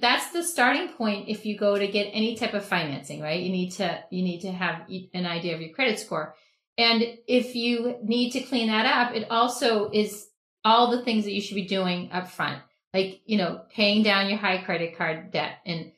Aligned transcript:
that's 0.00 0.32
the 0.32 0.42
starting 0.42 0.88
point 0.88 1.28
if 1.28 1.44
you 1.44 1.56
go 1.56 1.78
to 1.78 1.86
get 1.86 2.10
any 2.12 2.36
type 2.36 2.54
of 2.54 2.64
financing, 2.64 3.20
right? 3.20 3.40
You 3.40 3.50
need 3.50 3.70
to, 3.72 4.02
you 4.10 4.22
need 4.22 4.40
to 4.40 4.52
have 4.52 4.82
an 5.14 5.26
idea 5.26 5.54
of 5.54 5.60
your 5.60 5.72
credit 5.72 5.98
score. 5.98 6.34
And 6.78 7.02
if 7.26 7.54
you 7.54 7.96
need 8.02 8.30
to 8.30 8.40
clean 8.40 8.68
that 8.68 8.86
up, 8.86 9.14
it 9.14 9.30
also 9.30 9.90
is 9.90 10.28
all 10.64 10.90
the 10.90 11.02
things 11.02 11.24
that 11.24 11.32
you 11.32 11.40
should 11.40 11.54
be 11.54 11.66
doing 11.66 12.10
up 12.12 12.28
front, 12.28 12.62
like, 12.94 13.20
you 13.26 13.36
know, 13.38 13.62
paying 13.70 14.02
down 14.02 14.28
your 14.28 14.38
high 14.38 14.58
credit 14.58 14.96
card 14.96 15.30
debt. 15.30 15.58
And 15.66 15.92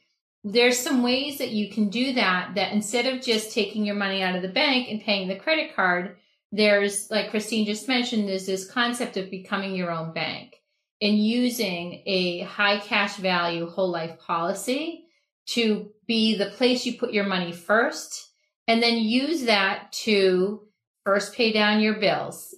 there's 0.44 0.78
some 0.78 1.02
ways 1.02 1.38
that 1.38 1.50
you 1.50 1.70
can 1.70 1.88
do 1.88 2.14
that, 2.14 2.54
that 2.56 2.72
instead 2.72 3.06
of 3.06 3.22
just 3.22 3.52
taking 3.52 3.84
your 3.84 3.94
money 3.94 4.22
out 4.22 4.34
of 4.34 4.42
the 4.42 4.48
bank 4.48 4.88
and 4.90 5.00
paying 5.00 5.28
the 5.28 5.36
credit 5.36 5.76
card, 5.76 6.16
there's, 6.50 7.10
like 7.10 7.30
Christine 7.30 7.64
just 7.64 7.88
mentioned, 7.88 8.28
there's 8.28 8.46
this 8.46 8.70
concept 8.70 9.16
of 9.16 9.30
becoming 9.30 9.74
your 9.74 9.90
own 9.90 10.12
bank 10.12 10.56
and 11.02 11.18
using 11.18 12.00
a 12.06 12.42
high 12.42 12.78
cash 12.78 13.16
value 13.16 13.68
whole 13.68 13.90
life 13.90 14.16
policy 14.20 15.04
to 15.46 15.90
be 16.06 16.36
the 16.36 16.46
place 16.50 16.86
you 16.86 16.96
put 16.96 17.12
your 17.12 17.24
money 17.24 17.50
first 17.50 18.30
and 18.68 18.80
then 18.80 18.96
use 18.98 19.42
that 19.42 19.90
to 19.90 20.60
first 21.04 21.34
pay 21.34 21.50
down 21.50 21.80
your 21.80 21.94
bills. 21.94 22.54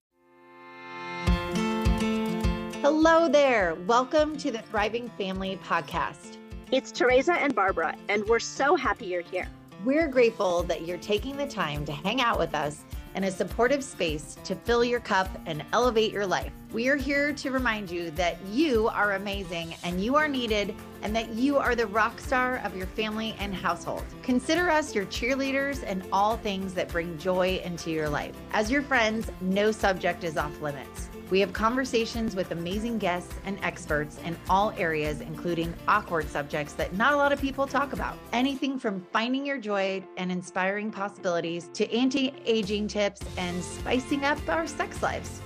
Hello 2.83 3.30
there. 3.30 3.77
Welcome 3.87 4.37
to 4.37 4.51
the 4.51 4.61
Thriving 4.71 5.09
Family 5.16 5.59
Podcast. 5.65 6.37
It's 6.71 6.93
Teresa 6.93 7.33
and 7.33 7.55
Barbara, 7.55 7.97
and 8.11 8.27
we're 8.27 8.38
so 8.41 8.77
happy 8.77 9.07
you're 9.07 9.23
here. 9.23 9.49
We're 9.87 10.09
grateful 10.09 10.65
that 10.65 10.87
you're 10.87 10.99
taking 10.99 11.38
the 11.38 11.47
time 11.47 11.87
to 11.87 11.93
hang 11.93 12.21
out 12.21 12.38
with 12.38 12.55
us 12.55 12.85
and 13.14 13.24
a 13.24 13.30
supportive 13.30 13.82
space 13.82 14.36
to 14.45 14.54
fill 14.54 14.84
your 14.84 15.00
cup 15.00 15.28
and 15.46 15.64
elevate 15.73 16.12
your 16.12 16.27
life. 16.27 16.52
We 16.73 16.88
are 16.88 16.96
here 16.96 17.32
to 17.32 17.50
remind 17.50 17.90
you 17.90 18.10
that 18.12 18.38
you 18.46 18.88
are 18.88 19.12
amazing 19.12 19.74
and 19.84 20.02
you 20.02 20.16
are 20.16 20.28
needed 20.28 20.74
and 21.02 21.14
that 21.14 21.30
you 21.30 21.59
are 21.59 21.74
the 21.74 21.87
rock 21.87 22.20
star 22.20 22.59
of 22.64 22.77
your 22.77 22.87
family 22.88 23.37
and 23.38 23.54
household. 23.54 24.04
Consider 24.23 24.70
us 24.70 24.95
your 24.95 25.06
cheerleaders 25.06 25.84
and 25.87 26.02
all 26.12 26.37
things 26.37 26.74
that 26.74 26.88
bring 26.88 27.16
joy 27.18 27.60
into 27.65 27.90
your 27.90 28.09
life. 28.09 28.34
As 28.52 28.71
your 28.71 28.82
friends, 28.82 29.30
no 29.40 29.71
subject 29.71 30.24
is 30.24 30.37
off 30.37 30.60
limits. 30.60 31.09
We 31.35 31.40
have 31.40 31.52
conversations 31.52 32.37
with 32.37 32.52
amazing 32.52 32.99
guests 32.99 33.35
and 33.45 33.59
experts 33.60 34.21
in 34.24 34.37
all 34.49 34.73
areas, 34.79 35.21
including 35.21 35.74
awkward 35.88 36.29
subjects 36.29 36.74
that 36.74 36.93
not 36.93 37.13
a 37.13 37.16
lot 37.16 37.32
of 37.32 37.40
people 37.40 37.66
talk 37.66 37.93
about. 37.93 38.16
Anything 38.32 38.79
from 38.79 39.04
finding 39.13 39.45
your 39.45 39.59
joy 39.59 40.05
and 40.16 40.30
inspiring 40.30 40.93
possibilities 40.93 41.71
to 41.74 41.93
anti 41.93 42.32
aging 42.46 42.87
tips 42.87 43.21
and 43.37 43.65
spicing 43.65 44.24
up 44.24 44.38
our 44.49 44.68
sex 44.68 45.02
lives. 45.02 45.40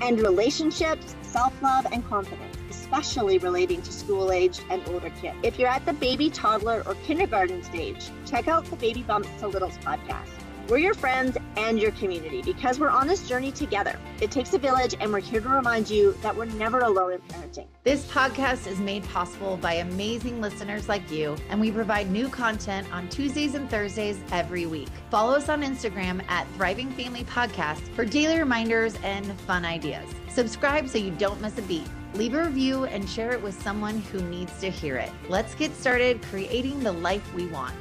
And 0.00 0.20
relationships, 0.20 1.16
self 1.22 1.60
love, 1.60 1.88
and 1.90 2.08
confidence, 2.08 2.56
especially 2.70 3.38
relating 3.38 3.82
to 3.82 3.92
school 3.92 4.30
aged 4.30 4.62
and 4.70 4.80
older 4.90 5.10
kids. 5.10 5.36
If 5.42 5.58
you're 5.58 5.66
at 5.66 5.84
the 5.84 5.94
baby, 5.94 6.30
toddler, 6.30 6.84
or 6.86 6.94
kindergarten 7.04 7.64
stage, 7.64 8.10
check 8.26 8.46
out 8.46 8.64
the 8.66 8.76
Baby 8.76 9.02
Bumps 9.02 9.28
to 9.40 9.48
Littles 9.48 9.76
podcast. 9.78 10.41
We're 10.68 10.78
your 10.78 10.94
friends 10.94 11.36
and 11.56 11.78
your 11.78 11.90
community 11.92 12.40
because 12.40 12.78
we're 12.78 12.88
on 12.88 13.08
this 13.08 13.28
journey 13.28 13.50
together. 13.50 13.98
It 14.20 14.30
takes 14.30 14.54
a 14.54 14.58
village, 14.58 14.94
and 15.00 15.12
we're 15.12 15.20
here 15.20 15.40
to 15.40 15.48
remind 15.48 15.90
you 15.90 16.12
that 16.22 16.34
we're 16.34 16.44
never 16.44 16.80
alone 16.80 17.14
in 17.14 17.20
parenting. 17.22 17.66
This 17.82 18.06
podcast 18.06 18.68
is 18.68 18.78
made 18.78 19.02
possible 19.08 19.56
by 19.56 19.74
amazing 19.74 20.40
listeners 20.40 20.88
like 20.88 21.10
you, 21.10 21.36
and 21.50 21.60
we 21.60 21.72
provide 21.72 22.10
new 22.10 22.28
content 22.28 22.86
on 22.92 23.08
Tuesdays 23.08 23.56
and 23.56 23.68
Thursdays 23.68 24.20
every 24.30 24.66
week. 24.66 24.88
Follow 25.10 25.34
us 25.34 25.48
on 25.48 25.62
Instagram 25.62 26.22
at 26.28 26.46
Thriving 26.54 26.92
Family 26.92 27.24
Podcast 27.24 27.80
for 27.94 28.04
daily 28.04 28.38
reminders 28.38 28.94
and 29.02 29.26
fun 29.40 29.64
ideas. 29.64 30.08
Subscribe 30.28 30.88
so 30.88 30.96
you 30.96 31.10
don't 31.10 31.40
miss 31.40 31.58
a 31.58 31.62
beat. 31.62 31.88
Leave 32.14 32.34
a 32.34 32.44
review 32.44 32.84
and 32.84 33.08
share 33.08 33.32
it 33.32 33.42
with 33.42 33.60
someone 33.62 34.00
who 34.00 34.20
needs 34.28 34.58
to 34.60 34.70
hear 34.70 34.96
it. 34.96 35.10
Let's 35.28 35.56
get 35.56 35.74
started 35.74 36.22
creating 36.22 36.80
the 36.80 36.92
life 36.92 37.34
we 37.34 37.46
want. 37.46 37.74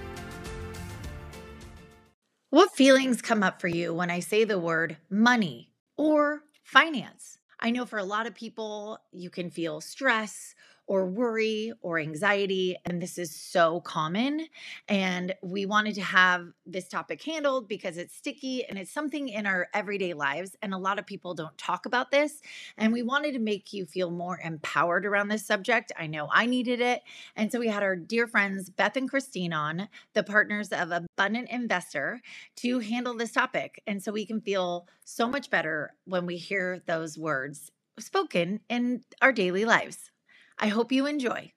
What 2.52 2.76
feelings 2.76 3.22
come 3.22 3.44
up 3.44 3.62
for 3.62 3.70
you 3.70 3.94
when 3.94 4.12
I 4.12 4.20
say 4.20 4.44
the 4.44 4.60
word 4.60 4.98
money 5.10 5.72
or 5.96 6.44
finance? 6.66 7.38
I 7.62 7.72
know 7.72 7.86
for 7.86 7.98
a 7.98 8.04
lot 8.04 8.28
of 8.28 8.36
people, 8.36 9.00
you 9.14 9.30
can 9.30 9.50
feel 9.50 9.80
stress 9.80 10.54
or 10.88 11.06
worry 11.06 11.72
or 11.82 12.00
anxiety. 12.00 12.76
And 12.86 13.02
this 13.02 13.18
is 13.18 13.36
so 13.36 13.82
common. 13.82 14.48
And 14.88 15.34
we 15.42 15.66
wanted 15.66 15.96
to 15.96 16.02
have 16.02 16.48
this 16.66 16.88
topic 16.88 17.24
handled 17.24 17.68
because 17.68 17.98
it's 17.98 18.16
sticky 18.16 18.66
and 18.66 18.78
it's 18.78 18.92
something 18.92 19.30
in 19.30 19.46
our 19.46 19.68
everyday 19.74 20.14
lives. 20.14 20.56
And 20.62 20.74
a 20.74 20.78
lot 20.78 21.00
of 21.00 21.06
people 21.06 21.34
don't 21.34 21.58
talk 21.58 21.86
about 21.86 22.12
this. 22.12 22.42
And 22.78 22.92
we 22.92 23.04
wanted 23.04 23.34
to 23.34 23.40
make 23.40 23.74
you 23.74 23.86
feel 23.86 24.12
more 24.12 24.40
empowered 24.44 25.06
around 25.06 25.30
this 25.30 25.46
subject. 25.46 25.92
I 25.98 26.08
know 26.08 26.28
I 26.32 26.46
needed 26.46 26.82
it. 26.82 27.02
And 27.36 27.52
so 27.52 27.60
we 27.60 27.68
had 27.68 27.84
our 27.84 27.96
dear 27.96 28.28
friends, 28.28 28.70
Beth 28.70 28.98
and 28.98 29.10
Christine, 29.10 29.54
on, 29.54 29.88
the 30.14 30.24
partners 30.24 30.70
of 30.70 30.92
Abundant 30.92 31.50
Investher, 31.50 32.22
to 32.58 32.80
handle 32.80 33.16
this 33.16 33.32
topic. 33.32 33.82
And 33.88 34.02
so 34.04 34.12
we 34.12 34.26
can 34.26 34.42
feel 34.42 34.88
so 35.04 35.28
much 35.28 35.50
better 35.50 35.94
when 36.06 36.26
we 36.26 36.38
hear 36.38 36.82
those 36.86 37.18
words 37.18 37.72
spoken 38.00 38.62
in 38.70 39.04
our 39.22 39.32
daily 39.32 39.66
lives. 39.66 40.12
I 40.58 40.68
hope 40.68 40.92
you 40.92 41.06
enjoy. 41.08 41.52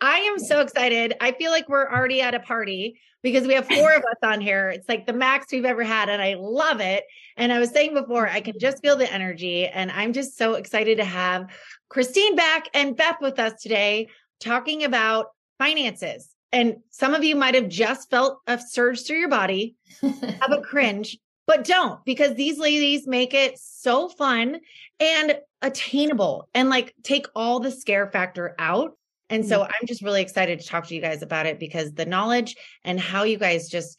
I 0.00 0.18
am 0.18 0.38
so 0.38 0.60
excited. 0.60 1.14
I 1.20 1.32
feel 1.32 1.50
like 1.50 1.68
we're 1.68 1.90
already 1.90 2.22
at 2.22 2.34
a 2.34 2.40
party 2.40 2.98
because 3.22 3.46
we 3.46 3.54
have 3.54 3.66
four 3.66 3.92
of 3.92 4.02
us 4.10 4.18
on 4.22 4.40
here. 4.40 4.70
It's 4.70 4.88
like 4.88 5.06
the 5.06 5.12
max 5.12 5.46
we've 5.52 5.64
ever 5.64 5.84
had, 5.84 6.08
and 6.08 6.22
I 6.22 6.36
love 6.38 6.80
it. 6.80 7.04
And 7.36 7.52
I 7.52 7.58
was 7.58 7.70
saying 7.70 7.94
before, 7.94 8.26
I 8.26 8.40
can 8.40 8.58
just 8.58 8.80
feel 8.82 8.96
the 8.96 9.12
energy, 9.12 9.66
and 9.66 9.90
I'm 9.90 10.12
just 10.12 10.38
so 10.38 10.54
excited 10.54 10.98
to 10.98 11.04
have 11.04 11.50
Christine 11.88 12.34
back 12.36 12.68
and 12.72 12.96
Beth 12.96 13.18
with 13.20 13.38
us 13.38 13.60
today 13.60 14.08
talking 14.40 14.84
about 14.84 15.26
finances. 15.58 16.30
And 16.52 16.78
some 16.90 17.14
of 17.14 17.22
you 17.22 17.36
might 17.36 17.54
have 17.54 17.68
just 17.68 18.10
felt 18.10 18.40
a 18.46 18.58
surge 18.58 19.06
through 19.06 19.18
your 19.18 19.28
body, 19.28 19.76
have 20.00 20.52
a 20.52 20.60
cringe, 20.62 21.18
but 21.46 21.64
don't 21.64 22.04
because 22.04 22.34
these 22.34 22.58
ladies 22.58 23.06
make 23.06 23.34
it 23.34 23.58
so 23.58 24.08
fun 24.08 24.60
and 24.98 25.38
attainable 25.62 26.48
and 26.54 26.68
like 26.68 26.94
take 27.02 27.26
all 27.34 27.60
the 27.60 27.70
scare 27.70 28.10
factor 28.10 28.54
out. 28.58 28.92
And 29.28 29.46
so 29.46 29.60
mm-hmm. 29.60 29.70
I'm 29.70 29.86
just 29.86 30.02
really 30.02 30.22
excited 30.22 30.60
to 30.60 30.66
talk 30.66 30.86
to 30.88 30.94
you 30.94 31.00
guys 31.00 31.22
about 31.22 31.46
it 31.46 31.58
because 31.58 31.92
the 31.92 32.06
knowledge 32.06 32.56
and 32.84 32.98
how 32.98 33.22
you 33.22 33.38
guys 33.38 33.68
just 33.68 33.96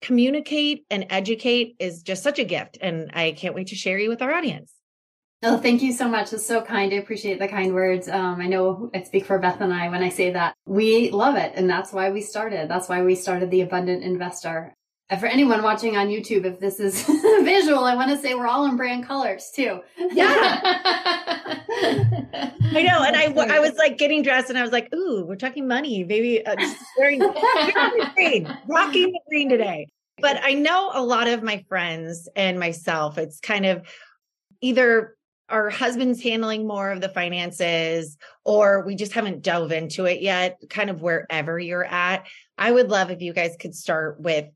communicate 0.00 0.84
and 0.90 1.06
educate 1.10 1.76
is 1.78 2.02
just 2.02 2.22
such 2.22 2.38
a 2.38 2.44
gift. 2.44 2.78
And 2.80 3.10
I 3.12 3.32
can't 3.32 3.54
wait 3.54 3.68
to 3.68 3.74
share 3.74 3.98
you 3.98 4.08
with 4.08 4.22
our 4.22 4.32
audience. 4.32 4.72
Oh, 5.42 5.56
thank 5.56 5.82
you 5.82 5.92
so 5.92 6.08
much. 6.08 6.32
It's 6.32 6.46
so 6.46 6.62
kind. 6.62 6.92
I 6.92 6.96
appreciate 6.96 7.38
the 7.38 7.46
kind 7.46 7.72
words. 7.72 8.08
Um, 8.08 8.40
I 8.40 8.46
know 8.46 8.90
I 8.92 9.04
speak 9.04 9.24
for 9.24 9.38
Beth 9.38 9.60
and 9.60 9.72
I 9.72 9.88
when 9.88 10.02
I 10.02 10.08
say 10.08 10.32
that. 10.32 10.54
We 10.66 11.10
love 11.10 11.36
it. 11.36 11.52
And 11.54 11.70
that's 11.70 11.92
why 11.92 12.10
we 12.10 12.22
started. 12.22 12.68
That's 12.68 12.88
why 12.88 13.02
we 13.02 13.14
started 13.14 13.50
the 13.50 13.60
Abundant 13.60 14.02
Investher 14.02 14.74
for 15.16 15.26
anyone 15.26 15.62
watching 15.62 15.96
on 15.96 16.08
YouTube, 16.08 16.44
if 16.44 16.60
this 16.60 16.78
is 16.78 17.02
visual, 17.42 17.84
I 17.84 17.94
want 17.94 18.10
to 18.10 18.18
say 18.18 18.34
we're 18.34 18.46
all 18.46 18.66
in 18.66 18.76
brand 18.76 19.06
colors 19.06 19.50
too. 19.54 19.80
Yeah. 19.96 20.60
I 22.70 22.82
know. 22.82 23.02
And 23.02 23.16
I, 23.16 23.32
I 23.56 23.58
was 23.58 23.74
like 23.76 23.96
getting 23.96 24.22
dressed 24.22 24.50
and 24.50 24.58
I 24.58 24.62
was 24.62 24.72
like, 24.72 24.92
ooh, 24.94 25.24
we're 25.24 25.36
talking 25.36 25.66
money. 25.66 26.04
Maybe 26.04 26.44
uh, 26.44 26.56
just 26.56 26.76
wearing, 26.98 27.20
green, 28.14 28.54
rocking 28.66 29.12
the 29.12 29.20
green 29.28 29.48
today. 29.48 29.86
But 30.20 30.40
I 30.42 30.52
know 30.52 30.90
a 30.92 31.02
lot 31.02 31.26
of 31.26 31.42
my 31.42 31.64
friends 31.68 32.28
and 32.36 32.60
myself, 32.60 33.16
it's 33.16 33.40
kind 33.40 33.64
of 33.64 33.86
either 34.60 35.14
our 35.48 35.70
husband's 35.70 36.22
handling 36.22 36.66
more 36.66 36.90
of 36.90 37.00
the 37.00 37.08
finances 37.08 38.18
or 38.44 38.84
we 38.84 38.94
just 38.94 39.12
haven't 39.12 39.42
dove 39.42 39.72
into 39.72 40.04
it 40.04 40.20
yet, 40.20 40.58
kind 40.68 40.90
of 40.90 41.00
wherever 41.00 41.58
you're 41.58 41.84
at. 41.84 42.26
I 42.58 42.70
would 42.70 42.90
love 42.90 43.10
if 43.10 43.22
you 43.22 43.32
guys 43.32 43.56
could 43.58 43.74
start 43.74 44.20
with 44.20 44.46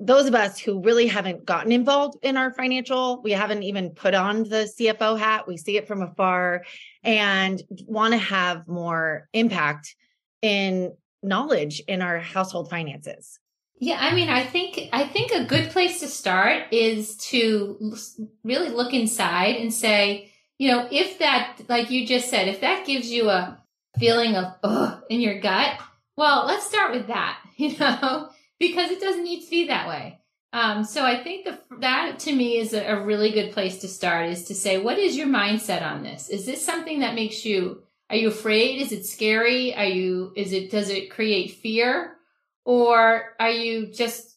those 0.00 0.26
of 0.26 0.34
us 0.34 0.58
who 0.58 0.80
really 0.80 1.06
haven't 1.06 1.44
gotten 1.44 1.70
involved 1.70 2.16
in 2.22 2.38
our 2.38 2.52
financial, 2.52 3.20
we 3.22 3.32
haven't 3.32 3.62
even 3.62 3.90
put 3.90 4.14
on 4.14 4.44
the 4.44 4.70
CFO 4.78 5.18
hat, 5.18 5.46
we 5.46 5.58
see 5.58 5.76
it 5.76 5.86
from 5.86 6.00
afar 6.00 6.64
and 7.04 7.62
want 7.86 8.12
to 8.12 8.18
have 8.18 8.66
more 8.66 9.28
impact 9.34 9.94
in 10.40 10.96
knowledge 11.22 11.82
in 11.86 12.00
our 12.00 12.18
household 12.18 12.70
finances. 12.70 13.38
Yeah, 13.78 13.98
I 14.00 14.14
mean, 14.14 14.28
I 14.28 14.42
think 14.44 14.88
I 14.92 15.04
think 15.04 15.32
a 15.32 15.44
good 15.44 15.70
place 15.70 16.00
to 16.00 16.08
start 16.08 16.64
is 16.70 17.16
to 17.28 17.94
really 18.42 18.70
look 18.70 18.92
inside 18.92 19.56
and 19.56 19.72
say, 19.72 20.32
you 20.58 20.70
know, 20.70 20.88
if 20.90 21.18
that 21.18 21.58
like 21.68 21.90
you 21.90 22.06
just 22.06 22.28
said, 22.28 22.48
if 22.48 22.60
that 22.62 22.86
gives 22.86 23.10
you 23.10 23.28
a 23.28 23.58
feeling 23.98 24.36
of 24.36 24.54
ugh 24.62 25.02
in 25.08 25.20
your 25.20 25.40
gut, 25.40 25.78
well, 26.16 26.46
let's 26.46 26.66
start 26.66 26.92
with 26.92 27.06
that, 27.06 27.38
you 27.56 27.76
know 27.78 28.30
because 28.60 28.92
it 28.92 29.00
doesn't 29.00 29.24
need 29.24 29.42
to 29.42 29.50
be 29.50 29.66
that 29.66 29.88
way. 29.88 30.20
Um, 30.52 30.84
so 30.84 31.04
I 31.04 31.22
think 31.22 31.44
the, 31.44 31.58
that 31.78 32.18
to 32.20 32.32
me 32.32 32.58
is 32.58 32.72
a, 32.72 32.84
a 32.84 33.04
really 33.04 33.30
good 33.30 33.52
place 33.52 33.78
to 33.78 33.88
start 33.88 34.28
is 34.28 34.44
to 34.44 34.54
say, 34.54 34.78
what 34.78 34.98
is 34.98 35.16
your 35.16 35.28
mindset 35.28 35.82
on 35.82 36.02
this? 36.02 36.28
Is 36.28 36.46
this 36.46 36.64
something 36.64 37.00
that 37.00 37.14
makes 37.14 37.44
you, 37.44 37.82
are 38.10 38.16
you 38.16 38.28
afraid? 38.28 38.82
Is 38.82 38.92
it 38.92 39.06
scary? 39.06 39.74
Are 39.74 39.84
you, 39.84 40.32
is 40.36 40.52
it, 40.52 40.70
does 40.70 40.88
it 40.88 41.10
create 41.10 41.52
fear? 41.52 42.16
Or 42.64 43.34
are 43.38 43.50
you 43.50 43.86
just, 43.86 44.36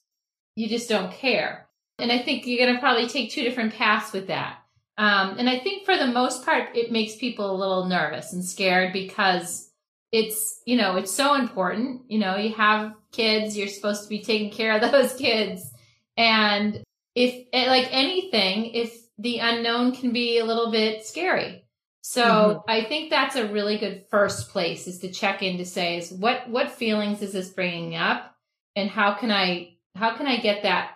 you 0.56 0.70
just 0.70 0.88
don't 0.88 1.12
care? 1.12 1.68
And 1.98 2.12
I 2.12 2.20
think 2.20 2.46
you're 2.46 2.64
going 2.64 2.76
to 2.76 2.80
probably 2.80 3.08
take 3.08 3.32
two 3.32 3.44
different 3.44 3.74
paths 3.74 4.14
with 4.14 4.28
that. 4.28 4.60
Um, 4.98 5.38
and 5.40 5.50
I 5.50 5.60
think 5.60 5.86
for 5.86 5.98
the 5.98 6.08
most 6.08 6.46
part, 6.46 6.76
it 6.76 6.92
makes 6.92 7.16
people 7.16 7.50
a 7.50 7.58
little 7.58 7.86
nervous 7.86 8.34
and 8.34 8.46
scared 8.46 8.94
because 8.94 9.72
it's, 10.12 10.62
you 10.66 10.78
know, 10.78 10.96
it's 10.98 11.12
so 11.12 11.34
important. 11.34 12.04
You 12.08 12.20
know, 12.20 12.36
you 12.36 12.54
have 12.54 12.94
kids, 13.14 13.58
you're 13.58 13.68
supposed 13.68 14.04
to 14.04 14.10
be 14.10 14.22
taking 14.22 14.52
care 14.52 14.76
of 14.76 14.82
those 14.92 15.14
kids. 15.14 15.72
And 16.18 16.84
if, 17.16 17.48
eh, 17.54 17.68
like 17.70 17.88
anything, 17.92 18.66
if 18.74 18.98
the 19.18 19.40
unknown 19.40 19.94
can 19.94 20.12
be 20.12 20.40
a 20.40 20.46
little 20.46 20.72
bit 20.72 21.06
scary. 21.06 21.66
So 22.02 22.24
mm-hmm. 22.26 22.70
I 22.70 22.84
think 22.84 23.10
that's 23.10 23.38
a 23.38 23.48
really 23.48 23.78
good 23.78 24.06
first 24.12 24.50
place 24.50 24.88
is 24.88 25.00
to 25.00 25.12
check 25.12 25.42
in 25.42 25.58
to 25.58 25.66
say 25.66 25.98
is 25.98 26.12
what, 26.12 26.50
what 26.50 26.72
feelings 26.72 27.22
is 27.22 27.32
this 27.32 27.50
bringing 27.50 27.96
up? 27.96 28.36
And 28.76 28.90
how 28.90 29.14
can 29.14 29.32
I, 29.32 29.76
how 29.96 30.16
can 30.16 30.28
I 30.28 30.38
get 30.38 30.64
that 30.64 30.92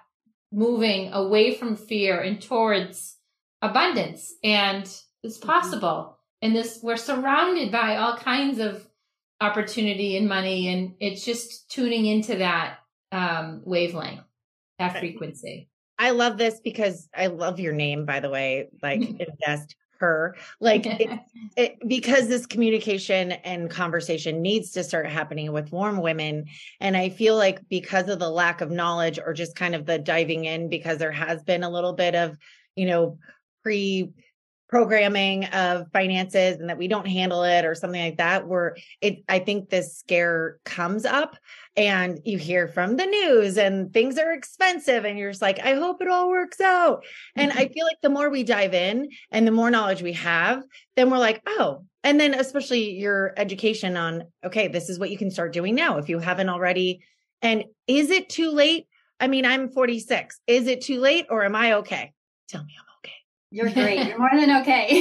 moving 0.52 1.14
away 1.14 1.56
from 1.56 1.76
fear 1.76 2.20
and 2.20 2.42
towards 2.42 3.16
abundance? 3.62 4.34
And 4.44 4.84
it's 5.24 5.38
mm-hmm. 5.38 5.50
possible. 5.50 5.88
Mm-hmm. 5.88 6.14
And 6.42 6.56
this, 6.56 6.80
we're 6.84 6.98
surrounded 6.98 7.72
by 7.72 7.98
all 7.98 8.18
kinds 8.18 8.60
of 8.60 8.87
opportunity 9.42 10.18
and 10.18 10.28
money. 10.28 10.70
And 10.70 10.94
it's 11.00 11.24
just 11.24 11.70
tuning 11.70 12.06
into 12.06 12.38
that 12.38 12.80
um, 13.12 13.62
wavelength, 13.66 14.22
that 14.80 15.00
frequency. 15.00 15.70
I 16.00 16.12
love 16.12 16.38
this 16.38 16.60
because 16.64 17.10
I 17.16 17.28
love 17.28 17.60
your 17.60 17.74
name, 17.74 18.06
by 18.06 18.20
the 18.20 18.30
way, 18.30 18.70
like 18.82 19.02
invest 19.20 19.76
her 20.00 20.36
like 20.60 20.86
it, 20.86 21.20
it, 21.56 21.78
because 21.88 22.28
this 22.28 22.46
communication 22.46 23.32
and 23.32 23.70
conversation 23.70 24.42
needs 24.42 24.72
to 24.72 24.84
start 24.84 25.10
happening 25.10 25.52
with 25.52 25.72
warm 25.72 26.02
women 26.02 26.46
and 26.80 26.96
i 26.96 27.10
feel 27.10 27.36
like 27.36 27.60
because 27.70 28.08
of 28.08 28.20
the 28.20 28.30
lack 28.30 28.62
of 28.62 28.72
knowledge 28.72 29.20
or 29.24 29.34
just 29.34 29.56
kind 29.56 29.76
of 29.76 29.86
the 29.86 29.98
diving 29.98 30.46
in 30.46 30.70
because 30.70 30.98
there 30.98 31.12
has 31.12 31.44
been 31.44 31.64
a 31.64 31.70
little 31.70 31.94
bit 31.94 32.16
of 32.16 32.38
you 32.76 32.86
know 32.86 33.18
pre 33.64 34.12
programming 34.70 35.46
of 35.46 35.90
finances 35.94 36.58
and 36.58 36.70
that 36.70 36.78
we 36.78 36.88
don't 36.88 37.08
handle 37.08 37.44
it 37.44 37.64
or 37.64 37.74
something 37.74 38.02
like 38.02 38.18
that 38.18 38.48
where 38.48 38.76
it 39.02 39.24
i 39.30 39.40
think 39.40 39.70
this 39.70 39.98
scare 39.98 40.60
comes 40.66 41.06
up 41.06 41.38
and 41.78 42.20
you 42.26 42.38
hear 42.38 42.68
from 42.68 42.98
the 42.98 43.06
news 43.06 43.58
and 43.58 43.94
things 43.94 44.18
are 44.18 44.34
expensive 44.34 45.06
and 45.06 45.18
you're 45.18 45.32
just 45.32 45.42
like 45.42 45.60
i 45.60 45.74
hope 45.74 46.02
it 46.02 46.10
all 46.10 46.30
works 46.30 46.60
out. 46.60 47.06
And 47.36 47.52
i 47.52 47.56
mm-hmm. 47.66 47.74
feel 47.74 47.86
like 47.86 48.02
the 48.02 48.10
more 48.10 48.30
we 48.30 48.44
dive 48.44 48.74
in 48.74 49.10
and 49.32 49.48
the 49.48 49.52
more 49.52 49.72
knowledge 49.72 50.02
we 50.02 50.14
have 50.14 50.64
then 50.96 51.10
we're 51.10 51.18
like 51.18 51.42
oh 51.48 51.86
and 52.04 52.20
then 52.20 52.34
especially 52.34 52.92
your 52.92 53.34
education 53.38 53.96
on 53.96 54.24
okay 54.46 54.68
this 54.68 54.90
is 54.90 55.00
what 55.00 55.12
you 55.12 55.18
can 55.18 55.32
start 55.32 55.54
doing 55.54 55.76
now 55.76 55.98
if 55.98 56.10
you 56.10 56.20
haven't 56.20 56.50
already. 56.50 57.02
And 57.42 57.66
is 57.86 58.10
it 58.10 58.30
too 58.30 58.52
late? 58.52 58.88
I 59.20 59.28
mean 59.28 59.46
i'm 59.46 59.70
46 59.70 60.42
is 60.48 60.68
it 60.68 60.82
too 60.82 61.00
late 61.00 61.28
or 61.30 61.46
am 61.46 61.56
i 61.56 61.74
okay? 61.74 62.14
Tell 62.50 62.64
me 62.64 62.74
you're 63.50 63.70
great. 63.70 64.08
You're 64.08 64.20
more 64.20 64.30
than 64.34 64.58
okay. 64.62 64.88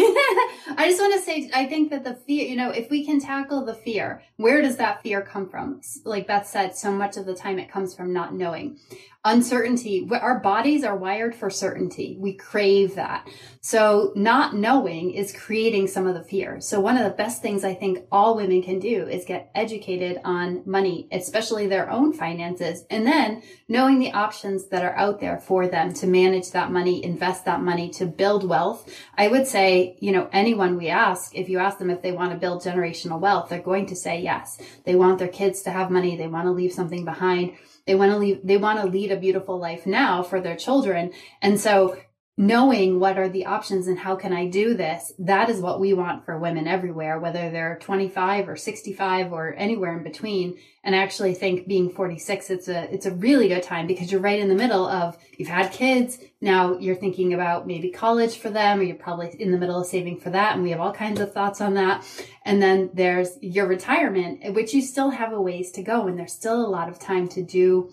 I 0.76 0.86
just 0.86 1.00
want 1.00 1.14
to 1.14 1.20
say, 1.20 1.50
I 1.52 1.66
think 1.66 1.90
that 1.90 2.04
the 2.04 2.14
fear, 2.14 2.46
you 2.46 2.54
know, 2.54 2.70
if 2.70 2.88
we 2.90 3.04
can 3.04 3.20
tackle 3.20 3.64
the 3.64 3.74
fear, 3.74 4.22
where 4.36 4.62
does 4.62 4.76
that 4.76 5.02
fear 5.02 5.20
come 5.20 5.48
from? 5.48 5.80
Like 6.04 6.28
Beth 6.28 6.46
said, 6.46 6.76
so 6.76 6.92
much 6.92 7.16
of 7.16 7.26
the 7.26 7.34
time 7.34 7.58
it 7.58 7.70
comes 7.70 7.94
from 7.94 8.12
not 8.12 8.34
knowing 8.34 8.78
uncertainty 9.26 10.08
our 10.12 10.38
bodies 10.38 10.84
are 10.84 10.96
wired 10.96 11.34
for 11.34 11.50
certainty 11.50 12.16
we 12.20 12.32
crave 12.32 12.94
that 12.94 13.28
so 13.60 14.12
not 14.14 14.54
knowing 14.54 15.10
is 15.10 15.36
creating 15.36 15.88
some 15.88 16.06
of 16.06 16.14
the 16.14 16.22
fear 16.22 16.60
so 16.60 16.78
one 16.78 16.96
of 16.96 17.02
the 17.02 17.16
best 17.16 17.42
things 17.42 17.64
i 17.64 17.74
think 17.74 17.98
all 18.12 18.36
women 18.36 18.62
can 18.62 18.78
do 18.78 19.04
is 19.08 19.24
get 19.24 19.50
educated 19.56 20.20
on 20.24 20.62
money 20.64 21.08
especially 21.10 21.66
their 21.66 21.90
own 21.90 22.12
finances 22.12 22.84
and 22.88 23.04
then 23.04 23.42
knowing 23.68 23.98
the 23.98 24.12
options 24.12 24.68
that 24.68 24.84
are 24.84 24.96
out 24.96 25.20
there 25.20 25.38
for 25.38 25.66
them 25.66 25.92
to 25.92 26.06
manage 26.06 26.50
that 26.50 26.70
money 26.70 27.04
invest 27.04 27.44
that 27.44 27.60
money 27.60 27.88
to 27.90 28.06
build 28.06 28.48
wealth. 28.48 28.92
I 29.16 29.28
would 29.28 29.46
say 29.46 29.96
you 30.00 30.12
know 30.12 30.28
anyone 30.32 30.76
we 30.76 30.88
ask 30.88 31.34
if 31.34 31.48
you 31.48 31.58
ask 31.58 31.78
them 31.78 31.90
if 31.90 32.02
they 32.02 32.12
want 32.12 32.32
to 32.32 32.38
build 32.38 32.62
generational 32.62 33.20
wealth 33.20 33.48
they're 33.48 33.60
going 33.60 33.86
to 33.86 33.96
say 33.96 34.20
yes. 34.20 34.58
They 34.84 34.94
want 34.94 35.18
their 35.18 35.28
kids 35.28 35.62
to 35.62 35.70
have 35.70 35.90
money. 35.90 36.16
They 36.16 36.28
want 36.28 36.46
to 36.46 36.52
leave 36.52 36.72
something 36.72 37.04
behind. 37.04 37.54
They 37.86 37.94
want 37.94 38.12
to 38.12 38.18
leave, 38.18 38.40
they 38.42 38.56
want 38.56 38.80
to 38.80 38.86
lead 38.86 39.12
a 39.12 39.16
beautiful 39.16 39.58
life 39.58 39.86
now 39.86 40.22
for 40.22 40.40
their 40.40 40.56
children. 40.56 41.12
And 41.40 41.60
so 41.60 41.96
knowing 42.38 43.00
what 43.00 43.16
are 43.16 43.30
the 43.30 43.46
options 43.46 43.88
and 43.88 43.98
how 43.98 44.14
can 44.14 44.30
I 44.30 44.46
do 44.46 44.74
this, 44.74 45.10
that 45.18 45.48
is 45.48 45.58
what 45.58 45.80
we 45.80 45.94
want 45.94 46.26
for 46.26 46.38
women 46.38 46.68
everywhere, 46.68 47.18
whether 47.18 47.50
they're 47.50 47.78
25 47.80 48.50
or 48.50 48.56
65 48.56 49.32
or 49.32 49.54
anywhere 49.54 49.96
in 49.96 50.04
between. 50.04 50.58
And 50.84 50.94
I 50.94 50.98
actually 50.98 51.32
think 51.32 51.66
being 51.66 51.88
46, 51.88 52.50
it's 52.50 52.68
a, 52.68 52.92
it's 52.92 53.06
a 53.06 53.14
really 53.14 53.48
good 53.48 53.62
time 53.62 53.86
because 53.86 54.12
you're 54.12 54.20
right 54.20 54.38
in 54.38 54.50
the 54.50 54.54
middle 54.54 54.86
of, 54.86 55.16
you've 55.38 55.48
had 55.48 55.72
kids. 55.72 56.18
Now 56.42 56.76
you're 56.78 56.94
thinking 56.94 57.32
about 57.32 57.66
maybe 57.66 57.88
college 57.90 58.36
for 58.36 58.50
them, 58.50 58.80
or 58.80 58.82
you're 58.82 58.96
probably 58.96 59.34
in 59.40 59.50
the 59.50 59.58
middle 59.58 59.80
of 59.80 59.86
saving 59.86 60.20
for 60.20 60.28
that. 60.28 60.54
And 60.54 60.62
we 60.62 60.70
have 60.72 60.80
all 60.80 60.92
kinds 60.92 61.20
of 61.20 61.32
thoughts 61.32 61.62
on 61.62 61.72
that. 61.74 62.04
And 62.44 62.60
then 62.60 62.90
there's 62.92 63.38
your 63.40 63.66
retirement, 63.66 64.52
which 64.54 64.74
you 64.74 64.82
still 64.82 65.08
have 65.08 65.32
a 65.32 65.40
ways 65.40 65.70
to 65.72 65.82
go. 65.82 66.06
And 66.06 66.18
there's 66.18 66.34
still 66.34 66.64
a 66.64 66.68
lot 66.68 66.90
of 66.90 66.98
time 66.98 67.28
to 67.28 67.42
do 67.42 67.92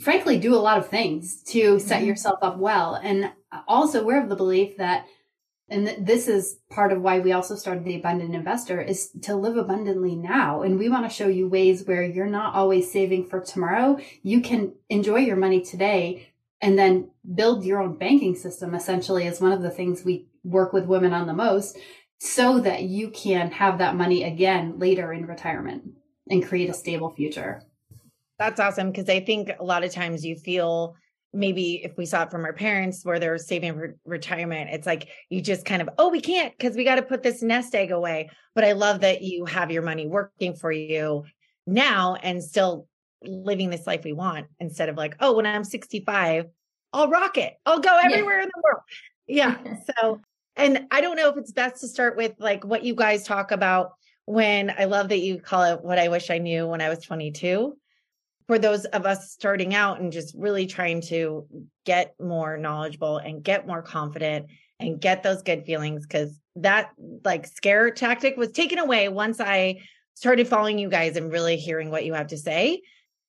frankly 0.00 0.38
do 0.38 0.54
a 0.54 0.56
lot 0.56 0.78
of 0.78 0.88
things 0.88 1.42
to 1.44 1.78
set 1.78 1.98
mm-hmm. 1.98 2.08
yourself 2.08 2.38
up 2.42 2.58
well. 2.58 2.94
And 2.94 3.32
also 3.68 4.04
we're 4.04 4.22
of 4.22 4.28
the 4.28 4.36
belief 4.36 4.76
that 4.78 5.06
and 5.68 6.06
this 6.06 6.28
is 6.28 6.58
part 6.68 6.92
of 6.92 7.00
why 7.00 7.20
we 7.20 7.32
also 7.32 7.56
started 7.56 7.84
the 7.84 7.96
abundant 7.96 8.34
investher 8.34 8.78
is 8.78 9.10
to 9.22 9.34
live 9.34 9.56
abundantly 9.56 10.14
now. 10.14 10.60
And 10.60 10.78
we 10.78 10.90
want 10.90 11.08
to 11.08 11.14
show 11.14 11.28
you 11.28 11.48
ways 11.48 11.86
where 11.86 12.02
you're 12.02 12.26
not 12.26 12.54
always 12.54 12.92
saving 12.92 13.26
for 13.26 13.40
tomorrow. 13.40 13.98
You 14.22 14.42
can 14.42 14.74
enjoy 14.90 15.20
your 15.20 15.36
money 15.36 15.62
today 15.62 16.28
and 16.60 16.78
then 16.78 17.10
build 17.34 17.64
your 17.64 17.80
own 17.80 17.96
banking 17.96 18.34
system 18.34 18.74
essentially 18.74 19.26
is 19.26 19.40
one 19.40 19.52
of 19.52 19.62
the 19.62 19.70
things 19.70 20.04
we 20.04 20.26
work 20.44 20.74
with 20.74 20.84
women 20.84 21.14
on 21.14 21.26
the 21.26 21.32
most 21.32 21.78
so 22.18 22.60
that 22.60 22.82
you 22.82 23.10
can 23.10 23.50
have 23.50 23.78
that 23.78 23.96
money 23.96 24.24
again 24.24 24.78
later 24.78 25.12
in 25.12 25.26
retirement 25.26 25.84
and 26.28 26.46
create 26.46 26.68
a 26.68 26.74
stable 26.74 27.10
future 27.10 27.62
that's 28.42 28.60
awesome 28.60 28.90
because 28.90 29.08
I 29.08 29.20
think 29.20 29.50
a 29.58 29.64
lot 29.64 29.84
of 29.84 29.92
times 29.92 30.24
you 30.24 30.36
feel 30.36 30.96
maybe 31.32 31.82
if 31.82 31.96
we 31.96 32.04
saw 32.04 32.24
it 32.24 32.30
from 32.30 32.44
our 32.44 32.52
parents 32.52 33.04
where 33.04 33.18
they're 33.18 33.38
saving 33.38 33.74
for 33.74 33.96
retirement, 34.04 34.70
it's 34.70 34.86
like 34.86 35.08
you 35.30 35.40
just 35.40 35.64
kind 35.64 35.80
of, 35.80 35.88
oh, 35.98 36.08
we 36.08 36.20
can't 36.20 36.56
because 36.56 36.76
we 36.76 36.84
got 36.84 36.96
to 36.96 37.02
put 37.02 37.22
this 37.22 37.42
nest 37.42 37.74
egg 37.74 37.90
away. 37.90 38.30
But 38.54 38.64
I 38.64 38.72
love 38.72 39.00
that 39.00 39.22
you 39.22 39.46
have 39.46 39.70
your 39.70 39.82
money 39.82 40.06
working 40.06 40.54
for 40.54 40.70
you 40.70 41.24
now 41.66 42.16
and 42.16 42.42
still 42.42 42.86
living 43.22 43.70
this 43.70 43.86
life 43.86 44.04
we 44.04 44.12
want 44.12 44.46
instead 44.60 44.88
of 44.88 44.96
like, 44.96 45.16
oh, 45.20 45.34
when 45.34 45.46
I'm 45.46 45.64
65, 45.64 46.46
I'll 46.92 47.08
rock 47.08 47.38
it. 47.38 47.54
I'll 47.64 47.80
go 47.80 47.98
everywhere 48.02 48.38
yeah. 48.38 48.44
in 48.44 48.50
the 48.54 48.62
world. 48.62 48.82
Yeah. 49.26 49.76
so, 50.00 50.20
and 50.56 50.86
I 50.90 51.00
don't 51.00 51.16
know 51.16 51.30
if 51.30 51.36
it's 51.36 51.52
best 51.52 51.80
to 51.80 51.88
start 51.88 52.16
with 52.16 52.34
like 52.38 52.64
what 52.64 52.84
you 52.84 52.94
guys 52.94 53.24
talk 53.24 53.52
about 53.52 53.92
when 54.26 54.72
I 54.76 54.84
love 54.84 55.08
that 55.08 55.20
you 55.20 55.40
call 55.40 55.64
it 55.64 55.82
what 55.82 55.98
I 55.98 56.08
wish 56.08 56.30
I 56.30 56.38
knew 56.38 56.66
when 56.66 56.80
I 56.80 56.88
was 56.88 57.00
22 57.00 57.76
for 58.52 58.58
those 58.58 58.84
of 58.84 59.06
us 59.06 59.32
starting 59.32 59.74
out 59.74 59.98
and 59.98 60.12
just 60.12 60.34
really 60.36 60.66
trying 60.66 61.00
to 61.00 61.46
get 61.86 62.14
more 62.20 62.58
knowledgeable 62.58 63.16
and 63.16 63.42
get 63.42 63.66
more 63.66 63.80
confident 63.80 64.44
and 64.78 65.00
get 65.00 65.22
those 65.22 65.40
good 65.40 65.64
feelings 65.64 66.06
because 66.06 66.38
that 66.56 66.90
like 67.24 67.46
scare 67.46 67.90
tactic 67.90 68.36
was 68.36 68.52
taken 68.52 68.78
away 68.78 69.08
once 69.08 69.40
I 69.40 69.80
started 70.12 70.46
following 70.46 70.78
you 70.78 70.90
guys 70.90 71.16
and 71.16 71.32
really 71.32 71.56
hearing 71.56 71.90
what 71.90 72.04
you 72.04 72.12
have 72.12 72.26
to 72.26 72.36
say. 72.36 72.82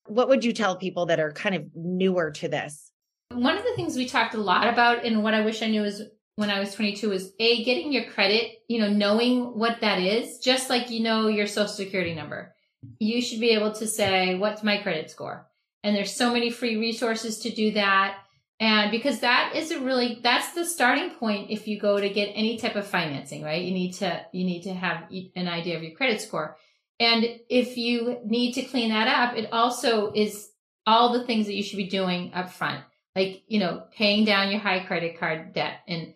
What 0.08 0.28
would 0.28 0.44
you 0.44 0.52
tell 0.52 0.76
people 0.76 1.06
that 1.06 1.22
are 1.22 1.32
kind 1.32 1.56
of 1.56 1.68
newer 1.74 2.32
to 2.32 2.50
this? 2.50 2.92
One 3.32 3.58
of 3.58 3.64
the 3.64 3.76
things 3.78 3.96
we 3.96 4.10
talked 4.10 4.34
a 4.34 4.42
lot 4.42 4.68
about 4.68 5.06
and 5.06 5.24
what 5.24 5.34
I 5.34 5.40
wish 5.40 5.62
I 5.62 5.68
knew 5.68 5.86
is 5.86 6.04
when 6.36 6.50
I 6.50 6.60
was 6.60 6.74
22 6.74 7.10
was 7.10 7.32
a 7.40 7.64
getting 7.64 7.94
your 7.94 8.12
credit, 8.12 8.56
you 8.68 8.82
know, 8.82 8.90
knowing 8.90 9.58
what 9.58 9.80
that 9.80 10.00
is, 10.00 10.40
just 10.40 10.70
like 10.70 10.90
you 10.90 11.00
know 11.00 11.30
your 11.30 11.48
social 11.48 11.70
security 11.70 12.14
number 12.14 12.53
you 13.00 13.22
should 13.22 13.40
be 13.40 13.52
able 13.52 13.72
to 13.74 13.88
say, 13.88 14.36
what's 14.36 14.64
my 14.64 14.78
credit 14.78 15.10
score? 15.10 15.48
And 15.84 15.96
there's 15.96 16.16
so 16.16 16.32
many 16.32 16.50
free 16.50 16.78
resources 16.78 17.40
to 17.40 17.50
do 17.50 17.72
that. 17.72 18.18
And 18.60 18.92
because 18.92 19.20
that 19.20 19.54
is 19.56 19.72
a 19.72 19.80
really, 19.82 20.20
that's 20.24 20.54
the 20.54 20.66
starting 20.66 21.12
point 21.12 21.52
if 21.52 21.68
you 21.68 21.80
go 21.80 22.00
to 22.00 22.10
get 22.10 22.32
any 22.34 22.58
type 22.58 22.76
of 22.76 22.88
financing, 22.88 23.44
right? 23.44 23.62
You 23.62 23.74
need 23.74 23.94
to, 23.94 24.26
you 24.32 24.46
need 24.46 24.62
to 24.64 24.74
have 24.74 25.10
an 25.36 25.48
idea 25.48 25.76
of 25.76 25.84
your 25.84 25.96
credit 25.96 26.22
score. 26.22 26.56
And 27.00 27.26
if 27.50 27.76
you 27.76 28.20
need 28.24 28.54
to 28.54 28.62
clean 28.62 28.90
that 28.90 29.08
up, 29.08 29.38
it 29.38 29.52
also 29.52 30.12
is 30.14 30.52
all 30.86 31.12
the 31.12 31.26
things 31.26 31.48
that 31.48 31.56
you 31.56 31.64
should 31.64 31.78
be 31.78 31.90
doing 31.90 32.32
up 32.34 32.52
front, 32.52 32.84
like, 33.16 33.44
you 33.48 33.60
know, 33.60 33.84
paying 33.92 34.24
down 34.26 34.52
your 34.52 34.60
high 34.60 34.80
credit 34.80 35.20
card 35.20 35.54
debt. 35.54 35.80
And 35.88 36.14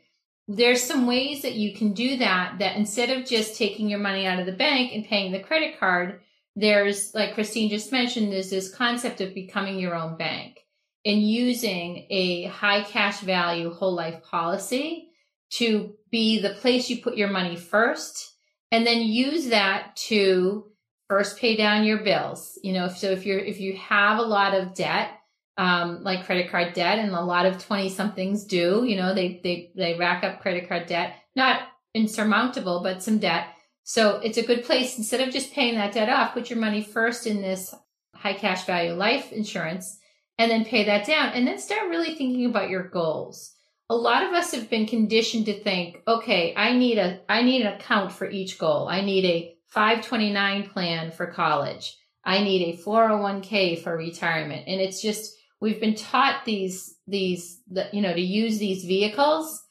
there's 0.48 0.84
some 0.84 1.08
ways 1.08 1.42
that 1.42 1.56
you 1.56 1.76
can 1.76 1.94
do 1.94 2.18
that, 2.18 2.60
that 2.60 2.78
instead 2.78 3.10
of 3.10 3.26
just 3.26 3.58
taking 3.58 3.90
your 3.90 4.00
money 4.00 4.26
out 4.26 4.40
of 4.40 4.46
the 4.46 4.54
bank 4.54 4.94
and 4.94 5.06
paying 5.06 5.32
the 5.32 5.40
credit 5.40 5.80
card, 5.80 6.22
there's 6.58 7.14
like 7.14 7.36
Christine 7.36 7.70
just 7.70 7.92
mentioned, 7.92 8.34
there's 8.34 8.50
this 8.50 8.74
concept 8.74 9.22
of 9.22 9.36
becoming 9.36 9.78
your 9.80 9.94
own 9.94 10.18
bank 10.18 10.60
and 11.06 11.22
using 11.22 12.08
a 12.10 12.46
high 12.46 12.82
cash 12.82 13.20
value 13.20 13.72
whole 13.72 13.94
life 13.94 14.24
policy 14.24 15.10
to 15.52 15.94
be 16.10 16.40
the 16.40 16.56
place 16.56 16.90
you 16.90 17.02
put 17.02 17.16
your 17.16 17.30
money 17.30 17.56
first 17.56 18.34
and 18.72 18.88
then 18.88 19.04
use 19.04 19.50
that 19.50 19.96
to 19.96 20.66
first 21.08 21.38
pay 21.38 21.56
down 21.56 21.86
your 21.86 22.00
bills. 22.00 22.58
You 22.64 22.74
know, 22.74 22.88
so 22.88 23.12
if 23.12 23.24
you're, 23.24 23.40
if 23.40 23.60
you 23.60 23.78
have 23.78 24.18
a 24.18 24.24
lot 24.24 24.56
of 24.56 24.74
debt, 24.74 25.12
um, 25.58 26.04
like 26.04 26.26
credit 26.26 26.50
card 26.50 26.74
debt 26.74 26.98
and 26.98 27.12
a 27.12 27.22
lot 27.22 27.46
of 27.46 27.64
20 27.64 27.90
somethings 27.90 28.46
do, 28.46 28.84
you 28.84 28.96
know, 28.96 29.14
they, 29.14 29.40
they, 29.44 29.72
they 29.76 29.94
rack 29.94 30.24
up 30.24 30.42
credit 30.42 30.68
card 30.68 30.88
debt, 30.88 31.18
not 31.36 31.62
insurmountable, 31.94 32.82
but 32.82 33.04
some 33.04 33.20
debt 33.20 33.50
So 33.90 34.18
it's 34.18 34.38
a 34.38 34.46
good 34.46 34.66
place 34.66 34.98
instead 34.98 35.26
of 35.26 35.34
just 35.34 35.54
paying 35.54 35.76
that 35.76 35.94
debt 35.94 36.10
off, 36.10 36.34
put 36.34 36.50
your 36.50 36.60
money 36.60 36.84
first 36.84 37.26
in 37.26 37.42
this 37.42 37.74
high 38.14 38.34
cash 38.34 38.66
value 38.66 38.92
life 38.92 39.32
insurance 39.32 39.98
and 40.38 40.52
then 40.52 40.66
pay 40.66 40.84
that 40.84 41.08
down 41.08 41.30
and 41.30 41.48
then 41.48 41.58
start 41.58 41.88
really 41.88 42.14
thinking 42.14 42.48
about 42.48 42.70
your 42.70 42.90
goals. 42.90 43.54
A 43.90 43.96
lot 43.96 44.24
of 44.24 44.34
us 44.34 44.52
have 44.52 44.70
been 44.70 44.88
conditioned 44.88 45.46
to 45.46 45.64
think, 45.64 46.02
okay, 46.06 46.54
I 46.58 46.74
need 46.74 46.98
a 46.98 47.22
I 47.30 47.44
need 47.44 47.62
an 47.62 47.76
account 47.76 48.12
for 48.12 48.30
each 48.30 48.60
goal. 48.60 48.90
I 48.90 49.00
need 49.00 49.24
a 49.24 49.56
529 49.68 50.68
plan 50.68 51.10
for 51.10 51.28
college. 51.28 51.96
I 52.26 52.44
need 52.44 52.64
a 52.64 52.78
401k 52.78 53.82
for 53.82 53.96
retirement. 53.96 54.66
And 54.68 54.82
it's 54.82 55.02
just 55.02 55.34
we've 55.62 55.80
been 55.80 55.96
taught 55.96 56.44
these 56.44 56.94
these 57.08 57.62
you 57.94 58.02
know 58.02 58.14
to 58.14 58.20
use 58.20 58.60
these 58.60 58.84
vehicles 58.84 59.64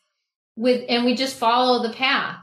with 0.57 0.87
and 0.89 1.05
we 1.05 1.15
just 1.15 1.37
follow 1.37 1.83
the 1.83 1.93
path 1.93 2.39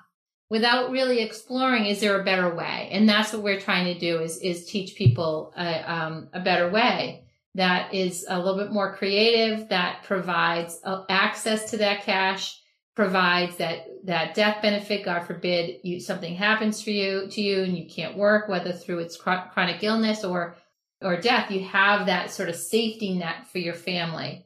without 0.53 0.91
really 0.91 1.19
exploring 1.19 1.87
is 1.87 1.99
there 1.99 2.21
a 2.21 2.23
better 2.23 2.53
way? 2.53 2.87
And 2.91 3.09
that's 3.09 3.33
what 3.33 3.41
we're 3.41 3.59
trying 3.59 3.91
to 3.91 3.99
do 3.99 4.19
is 4.19 4.37
is 4.37 4.67
teach 4.67 4.95
people 4.95 5.51
a, 5.57 5.91
um, 5.91 6.29
a 6.31 6.39
better 6.39 6.69
way 6.69 7.23
that 7.55 7.93
is 7.93 8.25
a 8.29 8.37
little 8.37 8.57
bit 8.57 8.71
more 8.71 8.95
creative 8.95 9.69
that 9.69 10.03
provides 10.03 10.79
uh, 10.83 11.03
access 11.09 11.71
to 11.71 11.77
that 11.77 12.03
cash 12.03 12.59
provides 12.95 13.57
that 13.57 13.87
that 14.03 14.35
death 14.35 14.61
benefit 14.61 15.03
god 15.03 15.21
forbid 15.21 15.79
you 15.81 15.99
something 15.99 16.35
happens 16.35 16.79
for 16.83 16.91
you 16.91 17.27
to 17.27 17.41
you 17.41 17.63
and 17.63 17.75
you 17.75 17.87
can't 17.89 18.15
work 18.15 18.47
whether 18.47 18.71
through 18.71 18.99
its 18.99 19.17
chronic 19.17 19.83
illness 19.83 20.23
or 20.23 20.55
or 21.03 21.19
death 21.19 21.51
you 21.51 21.63
have 21.65 22.07
that 22.07 22.31
sort 22.31 22.49
of 22.49 22.55
safety 22.55 23.13
net 23.13 23.47
for 23.51 23.59
your 23.59 23.73
family. 23.73 24.45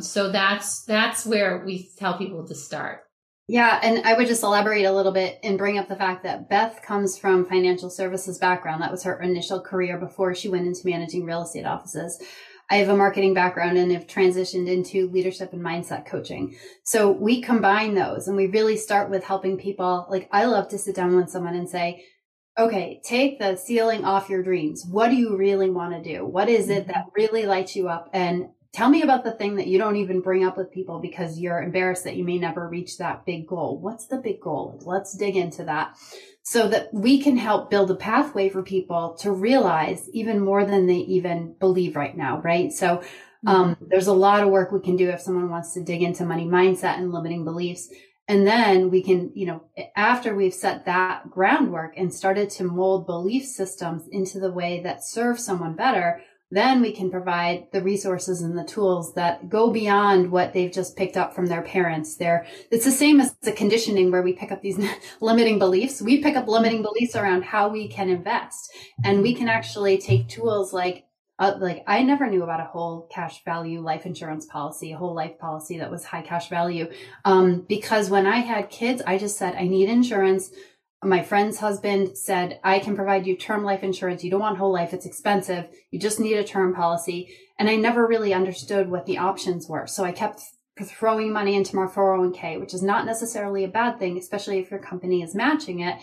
So 0.00 0.32
that's 0.32 0.84
that's 0.84 1.24
where 1.24 1.62
we 1.64 1.90
tell 1.96 2.18
people 2.18 2.46
to 2.48 2.54
start 2.54 3.04
yeah, 3.52 3.78
and 3.82 4.06
I 4.06 4.14
would 4.14 4.28
just 4.28 4.42
elaborate 4.42 4.86
a 4.86 4.92
little 4.92 5.12
bit 5.12 5.38
and 5.42 5.58
bring 5.58 5.76
up 5.76 5.86
the 5.86 5.94
fact 5.94 6.22
that 6.22 6.48
Beth 6.48 6.80
comes 6.80 7.18
from 7.18 7.44
financial 7.44 7.90
services 7.90 8.38
background. 8.38 8.80
That 8.80 8.90
was 8.90 9.02
her 9.02 9.20
initial 9.20 9.60
career 9.60 9.98
before 9.98 10.34
she 10.34 10.48
went 10.48 10.66
into 10.66 10.86
managing 10.86 11.26
real 11.26 11.42
estate 11.42 11.66
offices. 11.66 12.18
I 12.70 12.76
have 12.76 12.88
a 12.88 12.96
marketing 12.96 13.34
background 13.34 13.76
and 13.76 13.92
have 13.92 14.06
transitioned 14.06 14.68
into 14.68 15.10
leadership 15.10 15.52
and 15.52 15.62
mindset 15.62 16.06
coaching. 16.06 16.56
So 16.84 17.10
we 17.10 17.42
combine 17.42 17.92
those 17.92 18.26
and 18.26 18.38
we 18.38 18.46
really 18.46 18.78
start 18.78 19.10
with 19.10 19.22
helping 19.22 19.58
people. 19.58 20.06
Like 20.08 20.30
I 20.32 20.46
love 20.46 20.68
to 20.68 20.78
sit 20.78 20.96
down 20.96 21.14
with 21.14 21.28
someone 21.28 21.54
and 21.54 21.68
say, 21.68 22.06
okay, 22.58 23.02
take 23.04 23.38
the 23.38 23.56
ceiling 23.56 24.02
off 24.02 24.30
your 24.30 24.42
dreams. 24.42 24.86
What 24.90 25.10
do 25.10 25.16
you 25.16 25.36
really 25.36 25.68
want 25.68 25.92
to 25.92 26.02
do? 26.02 26.24
What 26.24 26.48
is 26.48 26.70
it 26.70 26.84
mm-hmm. 26.84 26.92
that 26.92 27.10
really 27.14 27.44
lights 27.44 27.76
you 27.76 27.90
up? 27.90 28.08
And 28.14 28.46
Tell 28.72 28.88
me 28.88 29.02
about 29.02 29.22
the 29.22 29.32
thing 29.32 29.56
that 29.56 29.66
you 29.66 29.76
don't 29.76 29.96
even 29.96 30.22
bring 30.22 30.44
up 30.44 30.56
with 30.56 30.72
people 30.72 30.98
because 30.98 31.38
you're 31.38 31.62
embarrassed 31.62 32.04
that 32.04 32.16
you 32.16 32.24
may 32.24 32.38
never 32.38 32.66
reach 32.66 32.96
that 32.96 33.26
big 33.26 33.46
goal. 33.46 33.78
What's 33.78 34.06
the 34.06 34.16
big 34.16 34.40
goal? 34.40 34.80
Let's 34.84 35.14
dig 35.14 35.36
into 35.36 35.64
that 35.64 35.98
so 36.42 36.68
that 36.68 36.88
we 36.92 37.20
can 37.20 37.36
help 37.36 37.70
build 37.70 37.90
a 37.90 37.94
pathway 37.94 38.48
for 38.48 38.62
people 38.62 39.14
to 39.20 39.30
realize 39.30 40.08
even 40.14 40.40
more 40.40 40.64
than 40.64 40.86
they 40.86 40.96
even 40.96 41.54
believe 41.60 41.96
right 41.96 42.16
now, 42.16 42.40
right? 42.40 42.72
So, 42.72 43.02
um, 43.46 43.74
mm-hmm. 43.74 43.84
there's 43.88 44.06
a 44.06 44.12
lot 44.12 44.42
of 44.42 44.48
work 44.48 44.72
we 44.72 44.80
can 44.80 44.96
do 44.96 45.10
if 45.10 45.20
someone 45.20 45.50
wants 45.50 45.74
to 45.74 45.82
dig 45.82 46.02
into 46.02 46.24
money 46.24 46.46
mindset 46.46 46.96
and 46.96 47.12
limiting 47.12 47.44
beliefs. 47.44 47.88
And 48.28 48.46
then 48.46 48.88
we 48.90 49.02
can, 49.02 49.32
you 49.34 49.46
know, 49.46 49.64
after 49.96 50.34
we've 50.34 50.54
set 50.54 50.86
that 50.86 51.28
groundwork 51.28 51.94
and 51.96 52.14
started 52.14 52.50
to 52.50 52.64
mold 52.64 53.04
belief 53.04 53.44
systems 53.44 54.08
into 54.10 54.38
the 54.38 54.52
way 54.52 54.80
that 54.84 55.04
serve 55.04 55.40
someone 55.40 55.74
better, 55.74 56.22
then 56.52 56.82
we 56.82 56.92
can 56.92 57.10
provide 57.10 57.66
the 57.72 57.82
resources 57.82 58.42
and 58.42 58.58
the 58.58 58.64
tools 58.64 59.14
that 59.14 59.48
go 59.48 59.70
beyond 59.70 60.30
what 60.30 60.52
they've 60.52 60.70
just 60.70 60.96
picked 60.96 61.16
up 61.16 61.34
from 61.34 61.46
their 61.46 61.62
parents. 61.62 62.16
There, 62.16 62.46
it's 62.70 62.84
the 62.84 62.90
same 62.90 63.20
as 63.20 63.34
the 63.42 63.52
conditioning 63.52 64.10
where 64.10 64.22
we 64.22 64.34
pick 64.34 64.52
up 64.52 64.60
these 64.60 64.78
limiting 65.22 65.58
beliefs. 65.58 66.02
We 66.02 66.22
pick 66.22 66.36
up 66.36 66.46
limiting 66.46 66.82
beliefs 66.82 67.16
around 67.16 67.44
how 67.44 67.70
we 67.70 67.88
can 67.88 68.10
invest, 68.10 68.70
and 69.02 69.22
we 69.22 69.34
can 69.34 69.48
actually 69.48 69.96
take 69.96 70.28
tools 70.28 70.74
like 70.74 71.06
uh, 71.38 71.54
like 71.58 71.82
I 71.86 72.02
never 72.02 72.28
knew 72.28 72.42
about 72.42 72.60
a 72.60 72.64
whole 72.64 73.08
cash 73.10 73.42
value 73.44 73.80
life 73.80 74.04
insurance 74.04 74.44
policy, 74.46 74.92
a 74.92 74.98
whole 74.98 75.14
life 75.14 75.38
policy 75.38 75.78
that 75.78 75.90
was 75.90 76.04
high 76.04 76.22
cash 76.22 76.50
value. 76.50 76.90
Um, 77.24 77.64
because 77.66 78.10
when 78.10 78.26
I 78.26 78.36
had 78.36 78.68
kids, 78.68 79.02
I 79.06 79.16
just 79.16 79.38
said, 79.38 79.54
I 79.56 79.66
need 79.66 79.88
insurance 79.88 80.50
my 81.02 81.22
friend's 81.22 81.58
husband 81.58 82.16
said, 82.16 82.60
I 82.62 82.78
can 82.78 82.94
provide 82.94 83.26
you 83.26 83.36
term 83.36 83.64
life 83.64 83.82
insurance. 83.82 84.22
You 84.22 84.30
don't 84.30 84.40
want 84.40 84.58
whole 84.58 84.72
life. 84.72 84.92
It's 84.92 85.06
expensive. 85.06 85.68
You 85.90 85.98
just 85.98 86.20
need 86.20 86.36
a 86.36 86.44
term 86.44 86.74
policy. 86.74 87.36
And 87.58 87.68
I 87.68 87.76
never 87.76 88.06
really 88.06 88.32
understood 88.32 88.88
what 88.88 89.06
the 89.06 89.18
options 89.18 89.68
were. 89.68 89.86
So 89.86 90.04
I 90.04 90.12
kept 90.12 90.42
throwing 90.80 91.32
money 91.32 91.54
into 91.54 91.76
my 91.76 91.86
401k, 91.86 92.58
which 92.60 92.72
is 92.72 92.82
not 92.82 93.04
necessarily 93.04 93.64
a 93.64 93.68
bad 93.68 93.98
thing, 93.98 94.16
especially 94.16 94.58
if 94.58 94.70
your 94.70 94.80
company 94.80 95.22
is 95.22 95.34
matching 95.34 95.80
it 95.80 95.96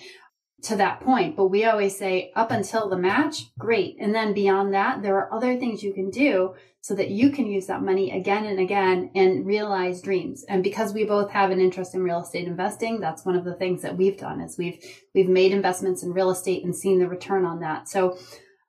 to 0.64 0.76
that 0.76 1.02
point. 1.02 1.36
But 1.36 1.48
we 1.48 1.66
always 1.66 1.98
say 1.98 2.32
up 2.36 2.52
until 2.52 2.90
the 2.90 2.98
match, 2.98 3.46
great. 3.58 3.98
And 4.00 4.14
then 4.14 4.34
beyond 4.34 4.74
that, 4.74 5.02
there 5.02 5.16
are 5.16 5.34
other 5.34 5.58
things 5.58 5.84
you 5.84 5.94
can 5.94 6.10
do 6.10 6.56
so 6.82 6.96
that 6.96 7.10
you 7.10 7.30
can 7.30 7.46
use 7.46 7.68
that 7.68 7.82
money 7.82 8.12
again 8.12 8.46
and 8.46 8.60
again 8.60 9.12
and 9.14 9.46
realize 9.46 10.02
dreams. 10.02 10.46
And 10.48 10.64
because 10.64 10.94
we 10.94 11.04
both 11.04 11.30
have 11.32 11.52
an 11.52 11.60
interest 11.60 11.94
in 11.94 12.04
real 12.04 12.22
estate 12.22 12.48
investing, 12.48 13.00
that's 13.00 13.26
one 13.26 13.36
of 13.36 13.44
the 13.44 13.56
things 13.56 13.82
that 13.82 13.98
we've 13.98 14.18
done 14.18 14.40
is 14.42 14.58
we've, 14.58 14.82
we've 15.14 15.30
made 15.30 15.52
investments 15.52 16.04
in 16.04 16.14
real 16.14 16.30
estate 16.30 16.64
and 16.64 16.76
seen 16.76 17.00
the 17.00 17.08
return 17.08 17.46
on 17.46 17.60
that. 17.60 17.90
So, 17.90 18.18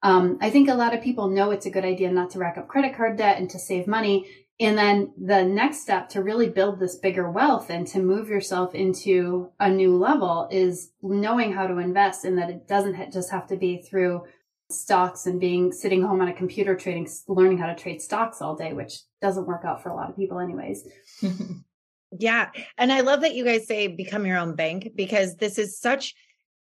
um, 0.03 0.39
I 0.41 0.51
think 0.51 0.69
a 0.69 0.75
lot 0.75 0.95
of 0.95 1.03
people 1.03 1.29
know 1.29 1.51
it's 1.51 1.67
a 1.67 1.71
good 1.71 1.85
idea 1.85 2.11
not 2.11 2.31
to 2.31 2.39
rack 2.39 2.57
up 2.57 2.69
credit 2.69 2.97
card 2.97 3.19
debt 3.19 3.39
and 3.39 3.51
to 3.51 3.59
save 3.59 3.87
money. 3.87 4.27
And 4.61 4.77
then 4.77 5.15
the 5.17 5.43
next 5.43 5.81
step 5.81 6.11
to 6.11 6.23
really 6.23 6.51
build 6.51 6.79
this 6.79 6.97
bigger 6.97 7.31
wealth 7.31 7.71
and 7.71 7.87
to 7.89 7.99
move 7.99 8.29
yourself 8.29 8.75
into 8.75 9.51
a 9.59 9.71
new 9.71 9.97
level 9.97 10.49
is 10.51 10.91
knowing 11.03 11.51
how 11.51 11.67
to 11.67 11.79
invest 11.79 12.27
and 12.27 12.37
that 12.37 12.51
it 12.51 12.69
doesn't 12.69 13.11
just 13.11 13.31
have 13.31 13.47
to 13.47 13.57
be 13.57 13.81
through 13.81 14.25
stocks 14.71 15.25
and 15.25 15.41
being 15.41 15.73
sitting 15.73 16.03
home 16.03 16.21
on 16.21 16.29
a 16.29 16.35
computer 16.35 16.77
trading, 16.77 17.09
learning 17.27 17.57
how 17.57 17.69
to 17.69 17.75
trade 17.75 18.03
stocks 18.03 18.43
all 18.43 18.55
day, 18.55 18.75
which 18.75 19.01
doesn't 19.23 19.47
work 19.47 19.65
out 19.65 19.83
for 19.83 19.89
a 19.89 19.97
lot 19.97 20.11
of 20.11 20.17
people, 20.17 20.39
anyways. 20.39 20.87
yeah. 22.19 22.51
And 22.77 22.93
I 22.93 23.01
love 23.01 23.23
that 23.23 23.35
you 23.35 23.47
guys 23.47 23.67
say 23.67 23.89
become 23.89 24.27
your 24.27 24.37
own 24.37 24.57
bank 24.57 24.91
because 24.95 25.37
this 25.37 25.59
is 25.59 25.79
such, 25.81 26.15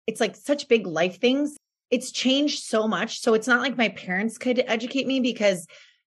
it's 0.07 0.21
like 0.21 0.37
such 0.37 0.69
big 0.69 0.87
life 0.87 1.21
things. 1.21 1.57
It's 1.91 2.13
changed 2.13 2.63
so 2.63 2.87
much. 2.87 3.19
So 3.21 3.35
it's 3.35 3.49
not 3.49 3.61
like 3.61 3.77
my 3.77 3.89
parents 3.89 4.39
could 4.39 4.63
educate 4.69 5.09
me 5.09 5.19
because 5.19 5.67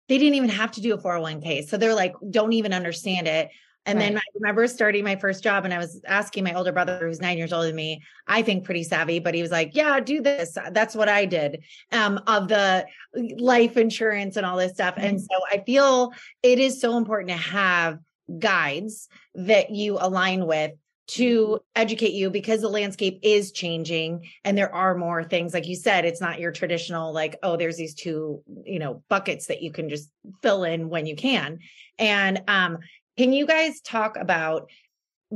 they 0.09 0.19
didn't 0.19 0.35
even 0.35 0.49
have 0.49 0.73
to 0.73 0.81
do 0.81 0.95
a 0.95 0.99
401k. 0.99 1.69
So 1.69 1.77
they're 1.77 1.95
like, 1.95 2.15
don't 2.31 2.53
even 2.53 2.73
understand 2.73 3.27
it. 3.27 3.51
And 3.87 3.99
right. 3.99 4.07
then 4.07 4.19
I 4.19 4.23
remember 4.35 4.67
starting 4.67 5.05
my 5.05 5.15
first 5.15 5.45
job 5.45 5.65
and 5.65 5.73
I 5.73 5.79
was 5.79 6.03
asking 6.07 6.43
my 6.43 6.55
older 6.55 6.73
brother, 6.73 6.99
who's 7.07 7.21
nine 7.21 7.39
years 7.39 7.53
older 7.53 7.69
than 7.69 7.77
me, 7.77 8.03
I 8.27 8.43
think 8.43 8.65
pretty 8.65 8.83
savvy, 8.83 9.21
but 9.21 9.33
he 9.33 9.43
was 9.43 9.53
like, 9.53 9.77
yeah, 9.77 10.01
do 10.01 10.21
this. 10.21 10.59
That's 10.73 10.97
what 10.97 11.09
I 11.09 11.25
did 11.25 11.63
um, 11.93 12.21
of 12.27 12.49
the 12.49 12.85
life 13.15 13.77
insurance 13.77 14.37
and 14.37 14.45
all 14.45 14.57
this 14.57 14.73
stuff. 14.73 14.97
Mm-hmm. 14.97 15.07
And 15.07 15.21
so 15.21 15.41
I 15.53 15.63
feel 15.65 16.13
it 16.43 16.59
is 16.59 16.81
so 16.81 16.97
important 16.97 17.31
to 17.31 17.37
have 17.37 18.01
guides 18.41 19.09
that 19.37 19.71
you 19.71 19.99
align 20.01 20.47
with 20.47 20.73
to 21.09 21.61
educate 21.75 22.13
you 22.13 22.31
because 22.31 22.61
the 22.61 22.69
landscape 22.69 23.21
is 23.23 23.53
changing 23.53 24.29
and 24.45 24.59
there 24.59 24.75
are 24.75 24.97
more 24.97 25.23
things 25.23 25.55
like 25.55 25.67
you 25.67 25.77
said 25.77 26.05
it's 26.05 26.21
not 26.21 26.41
your 26.41 26.51
traditional 26.51 27.13
like 27.13 27.37
oh 27.45 27.57
there's 27.57 27.77
these 27.77 27.95
two 27.95 28.43
you 28.65 28.81
know 28.81 29.03
buckets 29.09 29.47
that 29.47 29.63
you 29.63 29.71
can 29.71 29.89
just 29.89 30.11
fill 30.43 30.65
in 30.65 30.89
when 30.89 31.07
you 31.07 31.15
can 31.15 31.61
and 31.99 32.43
um 32.49 32.79
can 33.17 33.33
you 33.33 33.47
guys 33.47 33.81
talk 33.81 34.17
about 34.17 34.69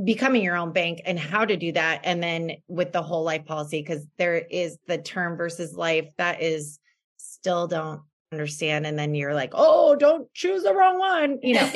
becoming 0.03 0.43
your 0.43 0.55
own 0.55 0.71
bank 0.71 1.01
and 1.05 1.19
how 1.19 1.45
to 1.45 1.57
do 1.57 1.71
that? 1.73 2.01
And 2.03 2.21
then 2.23 2.51
with 2.67 2.91
the 2.91 3.01
whole 3.01 3.23
life 3.23 3.45
policy, 3.45 3.81
because 3.81 4.05
there 4.17 4.37
is 4.37 4.77
the 4.87 4.97
term 4.97 5.37
versus 5.37 5.75
life 5.75 6.09
that 6.17 6.41
is 6.41 6.79
still 7.17 7.67
don't 7.67 8.01
understand. 8.31 8.85
And 8.85 8.97
then 8.97 9.13
you're 9.13 9.33
like, 9.33 9.51
oh, 9.53 9.95
don't 9.95 10.31
choose 10.33 10.63
the 10.63 10.73
wrong 10.73 10.99
one. 10.99 11.39
You 11.43 11.55
know, 11.55 11.69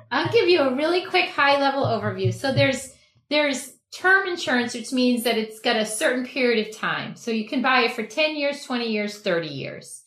I'll 0.10 0.32
give 0.32 0.48
you 0.48 0.60
a 0.60 0.74
really 0.74 1.04
quick 1.04 1.28
high 1.28 1.60
level 1.60 1.84
overview. 1.84 2.32
So 2.32 2.52
there's, 2.52 2.94
there's 3.28 3.74
term 3.92 4.28
insurance, 4.28 4.74
which 4.74 4.92
means 4.92 5.24
that 5.24 5.36
it's 5.36 5.60
got 5.60 5.76
a 5.76 5.84
certain 5.84 6.26
period 6.26 6.66
of 6.66 6.76
time. 6.76 7.16
So 7.16 7.30
you 7.30 7.46
can 7.46 7.60
buy 7.60 7.82
it 7.82 7.92
for 7.92 8.02
10 8.02 8.36
years, 8.36 8.64
20 8.64 8.90
years, 8.90 9.18
30 9.18 9.48
years. 9.48 10.02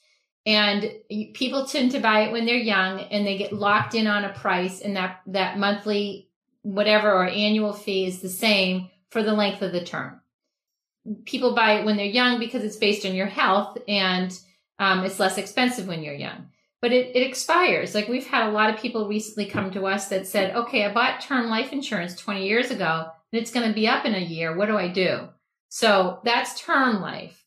And 0.47 0.91
people 1.33 1.65
tend 1.65 1.91
to 1.91 1.99
buy 1.99 2.21
it 2.21 2.31
when 2.31 2.45
they're 2.45 2.55
young 2.55 3.01
and 3.01 3.25
they 3.25 3.37
get 3.37 3.53
locked 3.53 3.95
in 3.95 4.05
on 4.07 4.25
a 4.25 4.33
price 4.33 4.81
and 4.81 4.95
that, 4.95 5.21
that 5.27 5.57
monthly 5.57 6.29
whatever 6.61 7.11
or 7.11 7.27
annual 7.27 7.73
fee 7.73 8.05
is 8.05 8.21
the 8.21 8.29
same 8.29 8.89
for 9.09 9.23
the 9.23 9.33
length 9.33 9.61
of 9.61 9.71
the 9.71 9.83
term. 9.83 10.21
People 11.25 11.55
buy 11.55 11.73
it 11.73 11.85
when 11.85 11.97
they're 11.97 12.05
young 12.05 12.39
because 12.39 12.63
it's 12.63 12.77
based 12.77 13.05
on 13.05 13.13
your 13.13 13.27
health 13.27 13.77
and 13.87 14.37
um, 14.79 15.03
it's 15.03 15.19
less 15.19 15.37
expensive 15.37 15.87
when 15.87 16.03
you're 16.03 16.13
young. 16.13 16.47
But 16.81 16.91
it, 16.91 17.15
it 17.15 17.25
expires. 17.25 17.95
Like 17.95 18.07
we've 18.07 18.27
had 18.27 18.47
a 18.47 18.51
lot 18.51 18.69
of 18.69 18.79
people 18.79 19.07
recently 19.07 19.45
come 19.45 19.71
to 19.71 19.87
us 19.87 20.07
that 20.09 20.27
said, 20.27 20.55
okay, 20.55 20.85
I 20.85 20.93
bought 20.93 21.21
term 21.21 21.47
life 21.47 21.71
insurance 21.71 22.15
20 22.15 22.45
years 22.45 22.69
ago 22.69 23.07
and 23.31 23.41
it's 23.41 23.51
going 23.51 23.67
to 23.67 23.73
be 23.73 23.87
up 23.87 24.05
in 24.05 24.13
a 24.13 24.19
year. 24.19 24.55
What 24.55 24.67
do 24.67 24.77
I 24.77 24.87
do? 24.87 25.29
So 25.69 26.19
that's 26.23 26.61
term 26.61 27.01
life. 27.01 27.43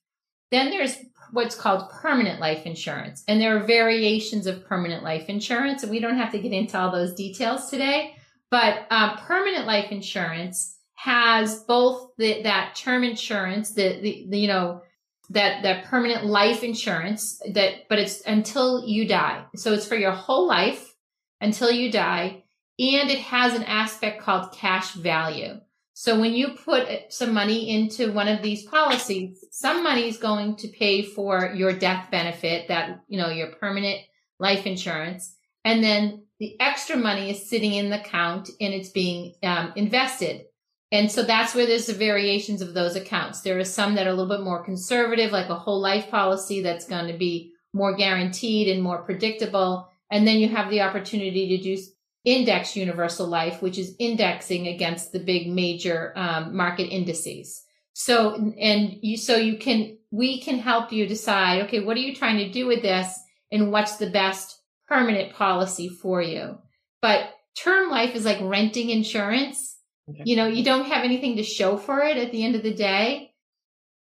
Then 0.51 0.71
there's 0.71 0.97
what's 1.33 1.55
called 1.55 1.91
permanent 1.91 2.41
life 2.41 2.65
insurance. 2.65 3.23
And 3.29 3.41
there 3.41 3.57
are 3.57 3.67
variations 3.67 4.47
of 4.47 4.67
permanent 4.67 5.05
life 5.05 5.29
insurance. 5.29 5.83
And 5.83 5.91
we 5.91 6.01
don't 6.01 6.17
have 6.17 6.33
to 6.33 6.39
get 6.39 6.53
into 6.53 6.79
all 6.79 6.91
those 6.91 7.15
details 7.15 7.71
today. 7.71 8.17
But 8.51 8.87
uh, 8.91 9.17
permanent 9.17 9.67
life 9.67 9.93
insurance 9.93 10.79
has 10.95 11.63
both 11.65 12.11
the, 12.17 12.43
that 12.43 12.75
term 12.75 13.05
insurance, 13.05 13.71
the, 13.71 14.01
the, 14.01 14.27
the, 14.31 14.39
you 14.39 14.49
know, 14.49 14.83
that, 15.31 15.63
that 15.63 15.85
permanent 15.85 16.25
life 16.25 16.63
insurance 16.63 17.41
that, 17.53 17.89
but 17.89 17.99
it's 17.99 18.23
until 18.23 18.87
you 18.87 19.07
die. 19.07 19.45
So 19.57 19.73
it's 19.73 19.87
for 19.87 19.97
your 19.97 20.13
whole 20.13 20.47
life 20.47 20.95
until 21.41 21.71
you 21.71 21.93
die. 21.93 22.45
And 22.79 23.11
it 23.11 23.19
has 23.19 23.55
an 23.55 23.65
aspect 23.65 24.23
called 24.23 24.53
cash 24.53 24.93
value. 24.93 25.61
So 25.95 26.21
when 26.21 26.33
you 26.33 26.51
put 26.51 26.87
some 27.09 27.35
money 27.35 27.71
into 27.71 28.13
one 28.13 28.29
of 28.29 28.41
these 28.41 28.65
policies, 28.65 29.45
some 29.51 29.83
money 29.83 30.09
is 30.09 30.17
going 30.17 30.55
to 30.59 30.69
pay 30.69 31.03
for 31.03 31.53
your 31.53 31.73
death 31.73 32.09
benefit, 32.13 32.69
that, 32.69 33.01
you 33.09 33.19
know, 33.19 33.31
your 33.31 33.49
permanent 33.49 34.03
life 34.39 34.65
insurance. 34.65 35.35
And 35.65 35.83
then 35.83 36.23
the 36.39 36.55
extra 36.61 36.97
money 36.97 37.31
is 37.31 37.51
sitting 37.51 37.75
in 37.75 37.91
the 37.91 38.01
account 38.01 38.49
and 38.61 38.73
it's 38.73 38.91
being 38.91 39.35
um, 39.43 39.73
invested. 39.75 40.45
And 40.91 41.11
so 41.13 41.23
that's 41.23 41.55
where 41.55 41.67
there's 41.67 41.87
the 41.87 41.93
variations 41.93 42.63
of 42.63 42.73
those 42.73 42.97
accounts. 42.97 43.43
There 43.43 43.59
are 43.59 43.65
some 43.65 43.95
that 43.95 44.07
are 44.07 44.11
a 44.11 44.15
little 44.15 44.35
bit 44.35 44.45
more 44.45 44.65
conservative, 44.65 45.33
like 45.33 45.51
a 45.51 45.55
whole 45.55 45.81
life 45.81 46.11
policy 46.11 46.63
that's 46.63 46.87
going 46.87 47.13
to 47.13 47.19
be 47.19 47.53
more 47.75 47.95
guaranteed 47.95 48.69
and 48.69 48.83
more 48.83 49.03
predictable. 49.03 49.91
And 50.11 50.27
then 50.27 50.39
you 50.39 50.49
have 50.49 50.71
the 50.71 50.81
opportunity 50.81 51.57
to 51.57 51.63
do 51.63 51.83
index 52.25 52.75
universal 52.75 53.27
life, 53.27 53.61
which 53.61 53.79
is 53.79 53.95
indexing 53.99 54.67
against 54.67 55.13
the 55.13 55.19
big 55.19 55.49
major 55.49 56.13
um, 56.17 56.57
market 56.57 56.89
indices. 56.89 57.65
So, 57.93 58.35
and 58.59 58.99
you, 59.03 59.17
so 59.17 59.37
you 59.37 59.59
can, 59.59 59.99
we 60.11 60.41
can 60.41 60.59
help 60.59 60.93
you 60.93 61.07
decide, 61.07 61.63
okay, 61.63 61.81
what 61.81 61.97
are 61.97 62.01
you 62.01 62.15
trying 62.15 62.39
to 62.39 62.51
do 62.51 62.67
with 62.67 62.81
this? 62.81 63.19
And 63.51 63.73
what's 63.73 63.97
the 63.97 64.11
best 64.11 64.61
permanent 64.87 65.35
policy 65.35 65.89
for 65.89 66.23
you? 66.23 66.59
But 67.03 67.31
term 67.57 67.91
life 67.91 68.15
is 68.15 68.25
like 68.25 68.39
renting 68.41 68.91
insurance. 68.91 69.78
You 70.25 70.37
know, 70.37 70.47
you 70.47 70.65
don't 70.65 70.87
have 70.87 71.05
anything 71.05 71.37
to 71.37 71.43
show 71.43 71.77
for 71.77 72.01
it 72.01 72.17
at 72.17 72.33
the 72.33 72.45
end 72.45 72.55
of 72.57 72.63
the 72.63 72.75
day. 72.75 73.33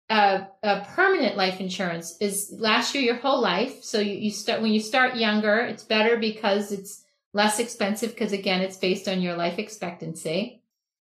Uh, 0.09 0.45
a 0.61 0.81
permanent 0.81 1.37
life 1.37 1.59
insurance 1.59 2.17
is 2.19 2.53
lasts 2.57 2.93
you 2.93 3.01
your 3.01 3.15
whole 3.15 3.41
life. 3.41 3.83
So 3.83 3.99
you, 3.99 4.15
you 4.15 4.31
start 4.31 4.61
when 4.61 4.71
you 4.71 4.79
start 4.79 5.15
younger, 5.15 5.59
it's 5.59 5.83
better 5.83 6.17
because 6.17 6.71
it's 6.71 7.03
less 7.33 7.59
expensive 7.59 8.11
because 8.11 8.31
again, 8.31 8.61
it's 8.61 8.77
based 8.77 9.07
on 9.07 9.21
your 9.21 9.35
life 9.35 9.59
expectancy. 9.59 10.61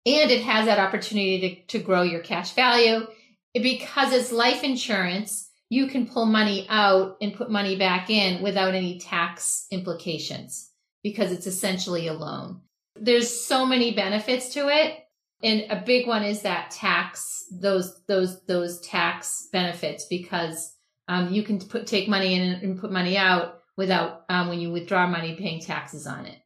And 0.06 0.30
it 0.30 0.44
has 0.44 0.66
that 0.66 0.80
opportunity 0.80 1.66
to, 1.68 1.78
to 1.78 1.84
grow 1.84 2.04
your 2.04 2.22
cash 2.22 2.54
value. 2.54 3.08
Because 3.54 4.14
it's 4.14 4.32
life 4.32 4.64
insurance, 4.64 5.50
you 5.70 5.88
can 5.88 6.08
pull 6.08 6.26
money 6.26 6.68
out 6.70 7.18
and 7.22 7.34
put 7.34 7.50
money 7.50 7.76
back 7.76 8.10
in 8.10 8.44
without 8.44 8.76
any 8.76 9.00
tax 9.00 9.66
implications 9.72 10.72
because 11.04 11.32
it's 11.32 11.48
essentially 11.48 12.08
a 12.08 12.14
loan. 12.14 12.62
There's 12.96 13.46
so 13.46 13.66
many 13.66 13.94
benefits 13.94 14.54
to 14.54 14.70
it. 14.70 15.00
And 15.44 15.66
a 15.70 15.84
big 15.86 16.08
one 16.08 16.24
is 16.24 16.42
that 16.42 16.72
tax, 16.72 17.44
those, 17.52 18.02
those, 18.08 18.42
those 18.46 18.80
tax 18.82 19.48
benefits 19.52 20.06
because 20.06 20.74
um, 21.08 21.32
you 21.32 21.44
can 21.44 21.60
put, 21.60 21.88
take 21.88 22.08
money 22.08 22.34
in 22.34 22.42
and 22.42 22.80
put 22.80 22.92
money 22.92 23.18
out 23.18 23.60
without, 23.78 24.24
um, 24.30 24.48
when 24.48 24.60
you 24.60 24.72
withdraw 24.72 25.06
money, 25.08 25.36
paying 25.36 25.62
taxes 25.62 26.08
on 26.08 26.26
it. 26.26 26.38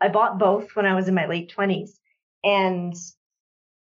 I 0.00 0.08
bought 0.08 0.38
both 0.38 0.74
when 0.74 0.86
I 0.86 0.94
was 0.94 1.08
in 1.08 1.14
my 1.14 1.26
late 1.26 1.52
20s. 1.56 1.90
And 2.42 2.94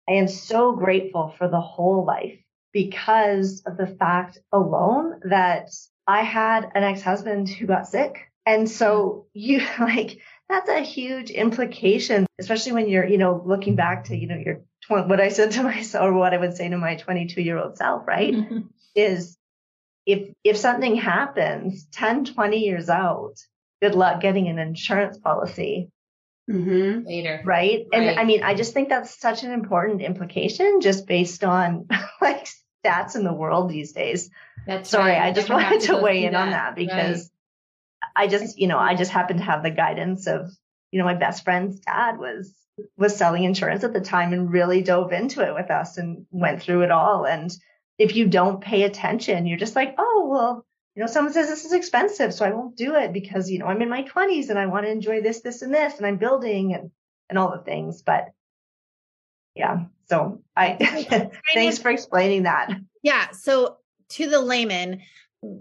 I 0.08 0.12
am 0.12 0.28
so 0.28 0.72
grateful 0.74 1.34
for 1.38 1.48
the 1.48 1.60
whole 1.60 2.04
life 2.04 2.38
because 2.72 3.62
of 3.66 3.76
the 3.76 3.86
fact 3.86 4.38
alone 4.52 5.20
that 5.24 5.70
I 6.06 6.22
had 6.22 6.70
an 6.74 6.82
ex-husband 6.82 7.48
who 7.48 7.66
got 7.66 7.86
sick. 7.86 8.30
And 8.44 8.68
so 8.68 9.26
you 9.32 9.62
like, 9.80 10.18
that's 10.48 10.68
a 10.68 10.80
huge 10.80 11.30
implication, 11.30 12.26
especially 12.38 12.72
when 12.72 12.88
you're, 12.88 13.06
you 13.06 13.18
know, 13.18 13.42
looking 13.44 13.76
back 13.76 14.04
to, 14.04 14.16
you 14.16 14.26
know, 14.26 14.36
your, 14.36 14.60
what 14.88 15.20
I 15.20 15.28
said 15.28 15.52
to 15.52 15.62
myself 15.64 16.04
or 16.04 16.12
what 16.12 16.34
I 16.34 16.38
would 16.38 16.56
say 16.56 16.68
to 16.68 16.76
my 16.76 16.96
22 16.96 17.42
year 17.42 17.58
old 17.58 17.76
self, 17.76 18.06
right? 18.06 18.34
Is 18.94 19.36
if, 20.06 20.34
if 20.44 20.56
something 20.56 20.96
happens 20.96 21.86
10, 21.92 22.26
20 22.26 22.58
years 22.58 22.88
out, 22.88 23.34
good 23.80 23.94
luck 23.94 24.20
getting 24.20 24.48
an 24.48 24.58
insurance 24.58 25.18
policy 25.18 25.90
mm-hmm. 26.50 27.06
later. 27.06 27.42
Right? 27.44 27.86
right? 27.92 28.10
And 28.10 28.18
I 28.18 28.24
mean, 28.24 28.42
I 28.42 28.54
just 28.54 28.74
think 28.74 28.88
that's 28.88 29.18
such 29.18 29.42
an 29.44 29.52
important 29.52 30.02
implication 30.02 30.80
just 30.80 31.06
based 31.06 31.44
on 31.44 31.88
like 32.20 32.48
stats 32.84 33.16
in 33.16 33.24
the 33.24 33.32
world 33.32 33.70
these 33.70 33.92
days. 33.92 34.30
That's 34.66 34.90
Sorry, 34.90 35.12
right. 35.12 35.22
I 35.22 35.32
just 35.32 35.50
wanted 35.50 35.80
to, 35.82 35.86
to 35.88 35.96
weigh 35.98 36.24
in 36.24 36.32
that. 36.32 36.42
on 36.42 36.50
that 36.50 36.74
because 36.74 37.18
right. 37.18 37.30
I 38.16 38.26
just, 38.26 38.58
you 38.58 38.66
know, 38.66 38.78
I 38.78 38.94
just 38.94 39.10
happen 39.10 39.38
to 39.38 39.42
have 39.42 39.62
the 39.62 39.70
guidance 39.70 40.26
of, 40.26 40.50
you 40.90 40.98
know, 40.98 41.04
my 41.04 41.14
best 41.14 41.44
friend's 41.44 41.80
dad 41.80 42.18
was 42.18 42.52
was 42.96 43.16
selling 43.16 43.44
insurance 43.44 43.84
at 43.84 43.92
the 43.92 44.00
time 44.00 44.32
and 44.32 44.52
really 44.52 44.82
dove 44.82 45.12
into 45.12 45.46
it 45.46 45.54
with 45.54 45.70
us 45.70 45.96
and 45.96 46.26
went 46.30 46.62
through 46.62 46.82
it 46.82 46.90
all. 46.90 47.24
And 47.24 47.54
if 47.98 48.16
you 48.16 48.26
don't 48.26 48.60
pay 48.60 48.82
attention, 48.82 49.46
you're 49.46 49.58
just 49.58 49.76
like, 49.76 49.94
oh, 49.98 50.28
well, 50.28 50.66
you 50.94 51.00
know, 51.00 51.06
someone 51.06 51.32
says 51.32 51.48
this 51.48 51.64
is 51.64 51.72
expensive, 51.72 52.32
so 52.32 52.44
I 52.44 52.52
won't 52.52 52.76
do 52.76 52.94
it 52.94 53.12
because, 53.12 53.50
you 53.50 53.58
know, 53.58 53.66
I'm 53.66 53.82
in 53.82 53.88
my 53.88 54.02
20s 54.02 54.48
and 54.48 54.58
I 54.58 54.66
want 54.66 54.86
to 54.86 54.92
enjoy 54.92 55.22
this, 55.22 55.40
this, 55.40 55.62
and 55.62 55.74
this, 55.74 55.96
and 55.96 56.06
I'm 56.06 56.18
building 56.18 56.74
and, 56.74 56.90
and 57.28 57.38
all 57.38 57.50
the 57.50 57.64
things. 57.64 58.02
But 58.02 58.30
yeah, 59.54 59.84
so 60.08 60.42
I, 60.56 61.30
thanks 61.54 61.78
for 61.78 61.90
explaining 61.90 62.44
that. 62.44 62.70
Yeah. 63.02 63.30
So 63.32 63.78
to 64.10 64.28
the 64.28 64.40
layman, 64.40 65.02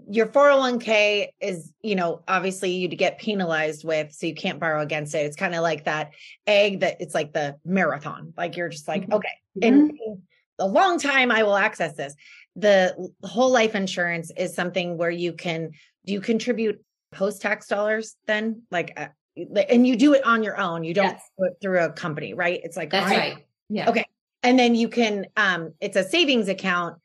your 0.08 0.26
401k 0.26 1.28
is, 1.40 1.72
you 1.82 1.94
know, 1.94 2.22
obviously 2.26 2.70
you'd 2.72 2.96
get 2.96 3.18
penalized 3.18 3.84
with, 3.84 4.12
so 4.12 4.26
you 4.26 4.34
can't 4.34 4.60
borrow 4.60 4.82
against 4.82 5.14
it. 5.14 5.18
It's 5.18 5.36
kind 5.36 5.54
of 5.54 5.62
like 5.62 5.84
that 5.84 6.12
egg 6.46 6.80
that 6.80 7.00
it's 7.00 7.14
like 7.14 7.32
the 7.32 7.56
marathon. 7.64 8.32
Like 8.36 8.56
you're 8.56 8.68
just 8.68 8.88
like, 8.88 9.02
mm-hmm. 9.02 9.14
okay, 9.14 9.28
mm-hmm. 9.58 9.90
in 9.90 10.22
a 10.58 10.66
long 10.66 10.98
time 10.98 11.30
I 11.30 11.42
will 11.42 11.56
access 11.56 11.94
this. 11.96 12.14
The 12.56 13.10
whole 13.24 13.50
life 13.50 13.74
insurance 13.74 14.30
is 14.36 14.54
something 14.54 14.96
where 14.96 15.10
you 15.10 15.32
can 15.32 15.72
do 16.06 16.12
you 16.12 16.20
contribute 16.20 16.82
post 17.12 17.42
tax 17.42 17.66
dollars 17.66 18.16
then? 18.26 18.62
Like 18.70 18.92
uh, 18.96 19.08
and 19.68 19.86
you 19.86 19.96
do 19.96 20.14
it 20.14 20.24
on 20.24 20.42
your 20.42 20.58
own. 20.58 20.84
You 20.84 20.94
don't 20.94 21.06
yes. 21.06 21.30
do 21.38 21.44
it 21.46 21.54
through 21.60 21.80
a 21.80 21.90
company, 21.90 22.34
right? 22.34 22.60
It's 22.62 22.76
like 22.76 22.90
That's 22.90 23.10
right. 23.10 23.44
Yeah. 23.68 23.90
Okay. 23.90 24.04
And 24.42 24.58
then 24.58 24.74
you 24.74 24.88
can 24.88 25.26
um 25.36 25.74
it's 25.80 25.96
a 25.96 26.04
savings 26.04 26.48
account 26.48 26.98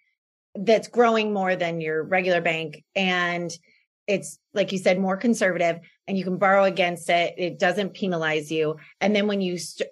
that's 0.55 0.87
growing 0.87 1.33
more 1.33 1.55
than 1.55 1.81
your 1.81 2.03
regular 2.03 2.41
bank 2.41 2.83
and 2.95 3.51
it's 4.07 4.39
like 4.53 4.71
you 4.71 4.79
said 4.79 4.99
more 4.99 5.17
conservative 5.17 5.79
and 6.07 6.17
you 6.17 6.23
can 6.23 6.37
borrow 6.37 6.63
against 6.63 7.09
it 7.09 7.35
it 7.37 7.59
doesn't 7.59 7.93
penalize 7.93 8.51
you 8.51 8.75
and 8.99 9.15
then 9.15 9.27
when 9.27 9.41
you 9.41 9.57
st- 9.57 9.89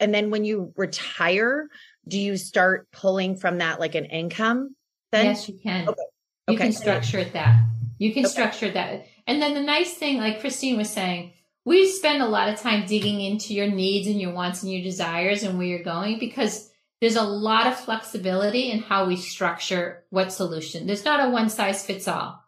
and 0.00 0.14
then 0.14 0.30
when 0.30 0.44
you 0.44 0.72
retire 0.76 1.68
do 2.06 2.18
you 2.18 2.36
start 2.36 2.90
pulling 2.92 3.36
from 3.36 3.58
that 3.58 3.80
like 3.80 3.94
an 3.94 4.04
income 4.04 4.74
then 5.12 5.26
yes 5.26 5.48
you 5.48 5.58
can 5.62 5.88
okay. 5.88 6.02
you 6.48 6.54
okay. 6.54 6.64
can 6.64 6.72
structure 6.72 7.18
it 7.18 7.32
that 7.32 7.64
you 7.98 8.12
can 8.12 8.26
okay. 8.26 8.32
structure 8.32 8.70
that 8.70 9.06
and 9.26 9.40
then 9.40 9.54
the 9.54 9.62
nice 9.62 9.94
thing 9.94 10.18
like 10.18 10.40
christine 10.40 10.76
was 10.76 10.90
saying 10.90 11.32
we 11.64 11.88
spend 11.88 12.20
a 12.20 12.26
lot 12.26 12.50
of 12.50 12.60
time 12.60 12.84
digging 12.86 13.22
into 13.22 13.54
your 13.54 13.68
needs 13.68 14.06
and 14.06 14.20
your 14.20 14.34
wants 14.34 14.62
and 14.62 14.70
your 14.70 14.82
desires 14.82 15.42
and 15.42 15.56
where 15.56 15.66
you're 15.66 15.82
going 15.82 16.18
because 16.18 16.70
there's 17.00 17.16
a 17.16 17.22
lot 17.22 17.66
of 17.66 17.78
flexibility 17.78 18.70
in 18.70 18.80
how 18.80 19.06
we 19.06 19.16
structure 19.16 20.04
what 20.10 20.32
solution. 20.32 20.86
There's 20.86 21.04
not 21.04 21.26
a 21.26 21.30
one 21.30 21.50
size 21.50 21.84
fits 21.84 22.08
all. 22.08 22.42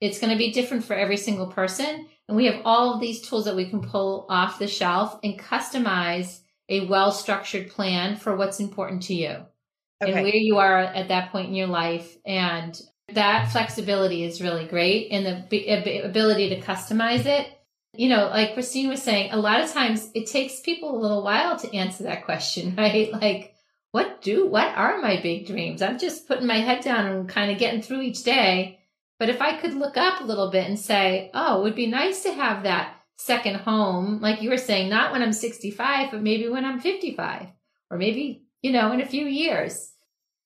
It's 0.00 0.18
going 0.18 0.32
to 0.32 0.38
be 0.38 0.52
different 0.52 0.84
for 0.84 0.94
every 0.94 1.16
single 1.16 1.46
person. 1.46 2.06
And 2.28 2.36
we 2.36 2.46
have 2.46 2.62
all 2.64 2.94
of 2.94 3.00
these 3.00 3.20
tools 3.20 3.44
that 3.44 3.56
we 3.56 3.68
can 3.68 3.80
pull 3.80 4.26
off 4.28 4.58
the 4.58 4.66
shelf 4.66 5.18
and 5.22 5.38
customize 5.38 6.40
a 6.68 6.86
well 6.86 7.12
structured 7.12 7.70
plan 7.70 8.16
for 8.16 8.36
what's 8.36 8.60
important 8.60 9.04
to 9.04 9.14
you 9.14 9.46
okay. 10.02 10.12
and 10.12 10.22
where 10.22 10.34
you 10.34 10.58
are 10.58 10.78
at 10.78 11.08
that 11.08 11.30
point 11.30 11.48
in 11.48 11.54
your 11.54 11.66
life. 11.66 12.16
And 12.24 12.80
that 13.12 13.50
flexibility 13.52 14.24
is 14.24 14.42
really 14.42 14.66
great 14.66 15.08
and 15.10 15.48
the 15.50 16.02
ability 16.04 16.50
to 16.50 16.60
customize 16.60 17.26
it. 17.26 17.48
You 17.94 18.08
know, 18.08 18.28
like 18.28 18.54
Christine 18.54 18.88
was 18.88 19.02
saying, 19.02 19.32
a 19.32 19.36
lot 19.36 19.60
of 19.60 19.70
times 19.70 20.10
it 20.14 20.26
takes 20.26 20.60
people 20.60 20.96
a 20.96 21.00
little 21.00 21.22
while 21.22 21.58
to 21.58 21.74
answer 21.74 22.04
that 22.04 22.24
question, 22.24 22.74
right? 22.78 23.12
Like, 23.12 23.51
what 23.92 24.22
do 24.22 24.46
what 24.46 24.74
are 24.76 25.00
my 25.00 25.20
big 25.22 25.46
dreams? 25.46 25.82
I'm 25.82 25.98
just 25.98 26.26
putting 26.26 26.46
my 26.46 26.58
head 26.58 26.82
down 26.82 27.06
and 27.06 27.28
kind 27.28 27.52
of 27.52 27.58
getting 27.58 27.82
through 27.82 28.00
each 28.00 28.24
day. 28.24 28.80
But 29.18 29.28
if 29.28 29.40
I 29.40 29.56
could 29.56 29.74
look 29.74 29.96
up 29.96 30.20
a 30.20 30.24
little 30.24 30.50
bit 30.50 30.66
and 30.66 30.78
say, 30.78 31.30
oh, 31.32 31.60
it 31.60 31.62
would 31.62 31.74
be 31.76 31.86
nice 31.86 32.24
to 32.24 32.32
have 32.32 32.64
that 32.64 32.96
second 33.18 33.56
home, 33.56 34.20
like 34.20 34.42
you 34.42 34.50
were 34.50 34.56
saying, 34.56 34.88
not 34.88 35.12
when 35.12 35.22
I'm 35.22 35.32
65, 35.32 36.10
but 36.10 36.22
maybe 36.22 36.48
when 36.48 36.64
I'm 36.64 36.80
55, 36.80 37.46
or 37.90 37.98
maybe, 37.98 38.44
you 38.62 38.72
know, 38.72 38.90
in 38.90 39.00
a 39.00 39.06
few 39.06 39.26
years. 39.26 39.92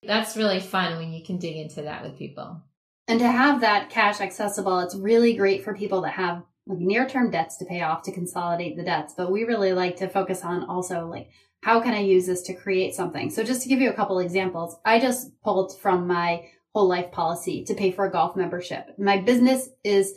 That's 0.02 0.36
really 0.36 0.60
fun 0.60 0.98
when 0.98 1.12
you 1.12 1.24
can 1.24 1.38
dig 1.38 1.56
into 1.56 1.82
that 1.82 2.02
with 2.02 2.18
people. 2.18 2.62
And 3.08 3.20
to 3.20 3.28
have 3.28 3.60
that 3.60 3.90
cash 3.90 4.20
accessible, 4.20 4.80
it's 4.80 4.94
really 4.94 5.34
great 5.34 5.64
for 5.64 5.72
people 5.72 6.02
that 6.02 6.12
have 6.12 6.42
like 6.66 6.78
near 6.78 7.08
term 7.08 7.30
debts 7.30 7.56
to 7.58 7.64
pay 7.64 7.80
off 7.80 8.02
to 8.02 8.12
consolidate 8.12 8.76
the 8.76 8.84
debts. 8.84 9.14
But 9.16 9.30
we 9.30 9.44
really 9.44 9.72
like 9.72 9.96
to 9.98 10.08
focus 10.08 10.44
on 10.44 10.64
also 10.64 11.06
like 11.06 11.30
how 11.66 11.80
can 11.80 11.94
I 11.94 11.98
use 11.98 12.26
this 12.26 12.42
to 12.42 12.54
create 12.54 12.94
something? 12.94 13.28
So 13.28 13.42
just 13.42 13.62
to 13.62 13.68
give 13.68 13.80
you 13.80 13.90
a 13.90 13.92
couple 13.92 14.20
examples, 14.20 14.76
I 14.84 15.00
just 15.00 15.32
pulled 15.42 15.76
from 15.76 16.06
my 16.06 16.44
whole 16.72 16.86
life 16.86 17.10
policy 17.10 17.64
to 17.64 17.74
pay 17.74 17.90
for 17.90 18.06
a 18.06 18.12
golf 18.12 18.36
membership. 18.36 18.96
My 18.98 19.18
business 19.18 19.70
is 19.82 20.14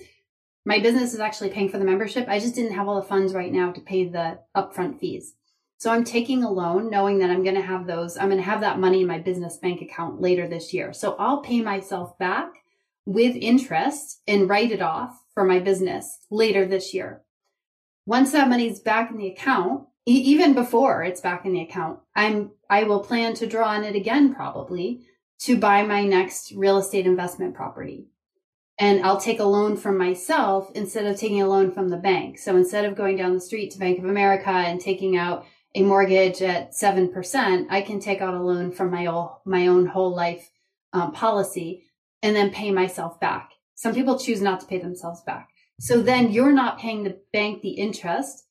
my 0.63 0.77
business 0.77 1.15
is 1.15 1.19
actually 1.19 1.49
paying 1.49 1.69
for 1.69 1.79
the 1.79 1.85
membership. 1.85 2.27
I 2.29 2.37
just 2.37 2.53
didn't 2.53 2.75
have 2.75 2.87
all 2.87 3.01
the 3.01 3.07
funds 3.07 3.33
right 3.33 3.51
now 3.51 3.71
to 3.71 3.81
pay 3.81 4.07
the 4.07 4.37
upfront 4.55 4.99
fees. 4.99 5.33
So 5.79 5.91
I'm 5.91 6.03
taking 6.03 6.43
a 6.43 6.51
loan 6.51 6.91
knowing 6.91 7.17
that 7.17 7.31
I'm 7.31 7.43
going 7.43 7.55
to 7.55 7.63
have 7.63 7.87
those, 7.87 8.15
I'm 8.15 8.29
going 8.29 8.37
to 8.37 8.43
have 8.43 8.61
that 8.61 8.77
money 8.77 9.01
in 9.01 9.07
my 9.07 9.17
business 9.17 9.57
bank 9.57 9.81
account 9.81 10.21
later 10.21 10.47
this 10.47 10.71
year. 10.71 10.93
So 10.93 11.15
I'll 11.17 11.41
pay 11.41 11.61
myself 11.61 12.15
back 12.19 12.51
with 13.07 13.35
interest 13.35 14.21
and 14.27 14.47
write 14.47 14.71
it 14.71 14.83
off 14.83 15.19
for 15.33 15.45
my 15.45 15.57
business 15.57 16.19
later 16.29 16.67
this 16.67 16.93
year. 16.93 17.23
Once 18.05 18.33
that 18.33 18.49
money's 18.49 18.79
back 18.79 19.09
in 19.09 19.17
the 19.17 19.29
account, 19.29 19.88
even 20.11 20.53
before 20.53 21.03
it's 21.03 21.21
back 21.21 21.45
in 21.45 21.53
the 21.53 21.61
account, 21.61 21.99
I'm, 22.15 22.51
I 22.69 22.83
will 22.83 23.01
plan 23.01 23.33
to 23.35 23.47
draw 23.47 23.69
on 23.69 23.83
it 23.83 23.95
again 23.95 24.33
probably 24.33 25.05
to 25.39 25.57
buy 25.57 25.83
my 25.83 26.03
next 26.03 26.51
real 26.53 26.77
estate 26.77 27.05
investment 27.05 27.55
property 27.55 28.07
and 28.79 29.03
I'll 29.03 29.19
take 29.19 29.39
a 29.39 29.45
loan 29.45 29.75
from 29.75 29.97
myself 29.97 30.71
instead 30.73 31.05
of 31.05 31.19
taking 31.19 31.41
a 31.41 31.47
loan 31.47 31.71
from 31.71 31.89
the 31.89 31.97
bank. 31.97 32.39
So 32.39 32.55
instead 32.55 32.85
of 32.85 32.95
going 32.95 33.17
down 33.17 33.33
the 33.33 33.41
street 33.41 33.71
to 33.71 33.79
Bank 33.79 33.99
of 33.99 34.05
America 34.05 34.49
and 34.49 34.79
taking 34.79 35.17
out 35.17 35.45
a 35.75 35.83
mortgage 35.83 36.41
at 36.41 36.71
7%, 36.71 37.67
I 37.69 37.81
can 37.81 37.99
take 37.99 38.21
out 38.21 38.33
a 38.33 38.41
loan 38.41 38.71
from 38.71 38.89
my 38.89 39.05
own, 39.05 39.29
my 39.43 39.67
own 39.67 39.85
whole 39.85 40.15
life 40.15 40.49
um, 40.93 41.11
policy 41.11 41.83
and 42.23 42.33
then 42.35 42.51
pay 42.51 42.71
myself 42.71 43.19
back. 43.19 43.51
Some 43.75 43.93
people 43.93 44.17
choose 44.17 44.41
not 44.41 44.61
to 44.61 44.65
pay 44.65 44.79
themselves 44.79 45.21
back. 45.23 45.49
So 45.79 46.01
then 46.01 46.31
you're 46.31 46.53
not 46.53 46.79
paying 46.79 47.03
the 47.03 47.19
bank 47.33 47.61
the 47.61 47.71
interest. 47.71 48.45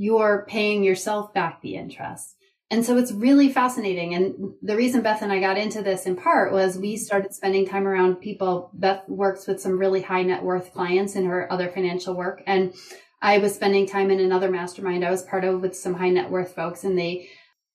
You're 0.00 0.46
paying 0.48 0.82
yourself 0.82 1.34
back 1.34 1.60
the 1.60 1.76
interest. 1.76 2.34
And 2.70 2.86
so 2.86 2.96
it's 2.96 3.12
really 3.12 3.52
fascinating. 3.52 4.14
And 4.14 4.54
the 4.62 4.74
reason 4.74 5.02
Beth 5.02 5.20
and 5.20 5.30
I 5.30 5.40
got 5.40 5.58
into 5.58 5.82
this 5.82 6.06
in 6.06 6.16
part 6.16 6.54
was 6.54 6.78
we 6.78 6.96
started 6.96 7.34
spending 7.34 7.66
time 7.66 7.86
around 7.86 8.16
people. 8.16 8.70
Beth 8.72 9.06
works 9.08 9.46
with 9.46 9.60
some 9.60 9.78
really 9.78 10.00
high 10.00 10.22
net 10.22 10.42
worth 10.42 10.72
clients 10.72 11.16
in 11.16 11.26
her 11.26 11.52
other 11.52 11.68
financial 11.68 12.14
work. 12.14 12.42
And 12.46 12.72
I 13.20 13.36
was 13.36 13.54
spending 13.54 13.86
time 13.86 14.10
in 14.10 14.20
another 14.20 14.50
mastermind 14.50 15.04
I 15.04 15.10
was 15.10 15.22
part 15.22 15.44
of 15.44 15.60
with 15.60 15.76
some 15.76 15.92
high 15.92 16.08
net 16.08 16.30
worth 16.30 16.54
folks 16.54 16.82
and 16.82 16.98
they 16.98 17.28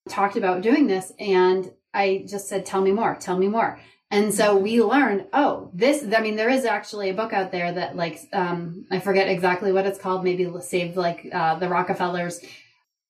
talked 0.10 0.36
about 0.36 0.64
doing 0.64 0.88
this. 0.88 1.12
And 1.20 1.72
I 1.94 2.26
just 2.28 2.50
said, 2.50 2.66
tell 2.66 2.82
me 2.82 2.92
more, 2.92 3.14
tell 3.14 3.38
me 3.38 3.50
more. 3.50 3.80
And 4.16 4.34
so 4.34 4.56
we 4.56 4.82
learned, 4.82 5.26
oh, 5.34 5.70
this, 5.74 6.06
I 6.16 6.22
mean, 6.22 6.38
there 6.38 6.50
is 6.50 6.64
actually 6.64 7.10
a 7.10 7.14
book 7.14 7.34
out 7.34 7.52
there 7.52 7.72
that 7.74 7.96
like, 7.96 8.20
um, 8.32 8.86
I 8.90 9.00
forget 9.00 9.28
exactly 9.28 9.74
what 9.74 9.86
it's 9.86 10.00
called, 10.00 10.24
maybe 10.24 10.50
save 10.62 10.96
like, 10.96 11.28
uh, 11.34 11.56
the 11.56 11.68
Rockefellers 11.68 12.40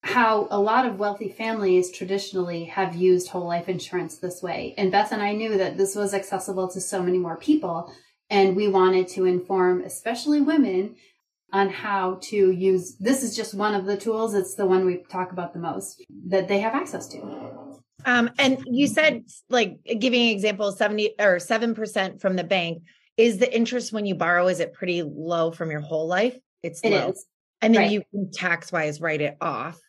how 0.06 0.48
a 0.52 0.60
lot 0.60 0.86
of 0.86 1.00
wealthy 1.00 1.30
families 1.30 1.92
traditionally 1.92 2.66
have 2.66 2.96
used 2.96 3.28
whole 3.28 3.48
life 3.48 3.68
insurance 3.68 4.18
this 4.18 4.40
way. 4.44 4.76
And 4.78 4.92
Beth 4.92 5.12
and 5.12 5.20
I 5.20 5.34
knew 5.34 5.58
that 5.58 5.78
this 5.78 5.96
was 5.96 6.14
accessible 6.14 6.70
to 6.70 6.80
so 6.80 7.02
many 7.02 7.18
more 7.18 7.38
people. 7.38 7.92
And 8.30 8.56
we 8.56 8.68
wanted 8.68 9.08
to 9.10 9.26
inform, 9.26 9.82
especially 9.82 10.42
women, 10.42 10.96
on 11.52 11.70
how 11.70 12.20
to 12.22 12.52
use 12.52 12.98
this 13.00 13.24
is 13.24 13.36
just 13.36 13.56
one 13.56 13.74
of 13.74 13.86
the 13.86 13.98
tools. 13.98 14.36
It's 14.36 14.54
the 14.54 14.68
one 14.68 14.86
we 14.86 14.98
talk 15.10 15.32
about 15.32 15.54
the 15.54 15.60
most 15.60 16.04
that 16.28 16.48
they 16.48 16.60
have 16.60 16.76
access 16.76 17.08
to. 17.08 17.75
Um, 18.06 18.30
and 18.38 18.64
you 18.66 18.88
said 18.88 19.26
like 19.50 19.80
giving 19.84 20.22
an 20.22 20.30
example, 20.30 20.72
70 20.72 21.16
or 21.20 21.38
7% 21.38 22.22
from 22.22 22.36
the 22.36 22.44
bank. 22.44 22.84
Is 23.18 23.38
the 23.38 23.54
interest 23.54 23.94
when 23.94 24.06
you 24.06 24.14
borrow, 24.14 24.48
is 24.48 24.60
it 24.60 24.74
pretty 24.74 25.02
low 25.02 25.52
from 25.52 25.72
your 25.72 25.80
whole 25.80 26.08
life? 26.08 26.38
It's 26.62 26.82
it 26.82 26.92
low. 26.92 27.10
Is. 27.10 27.26
And 27.62 27.74
then 27.74 27.84
right. 27.84 27.92
you 27.92 28.04
can 28.12 28.30
tax 28.32 28.72
wise 28.72 29.00
write 29.00 29.22
it 29.22 29.38
off. 29.40 29.80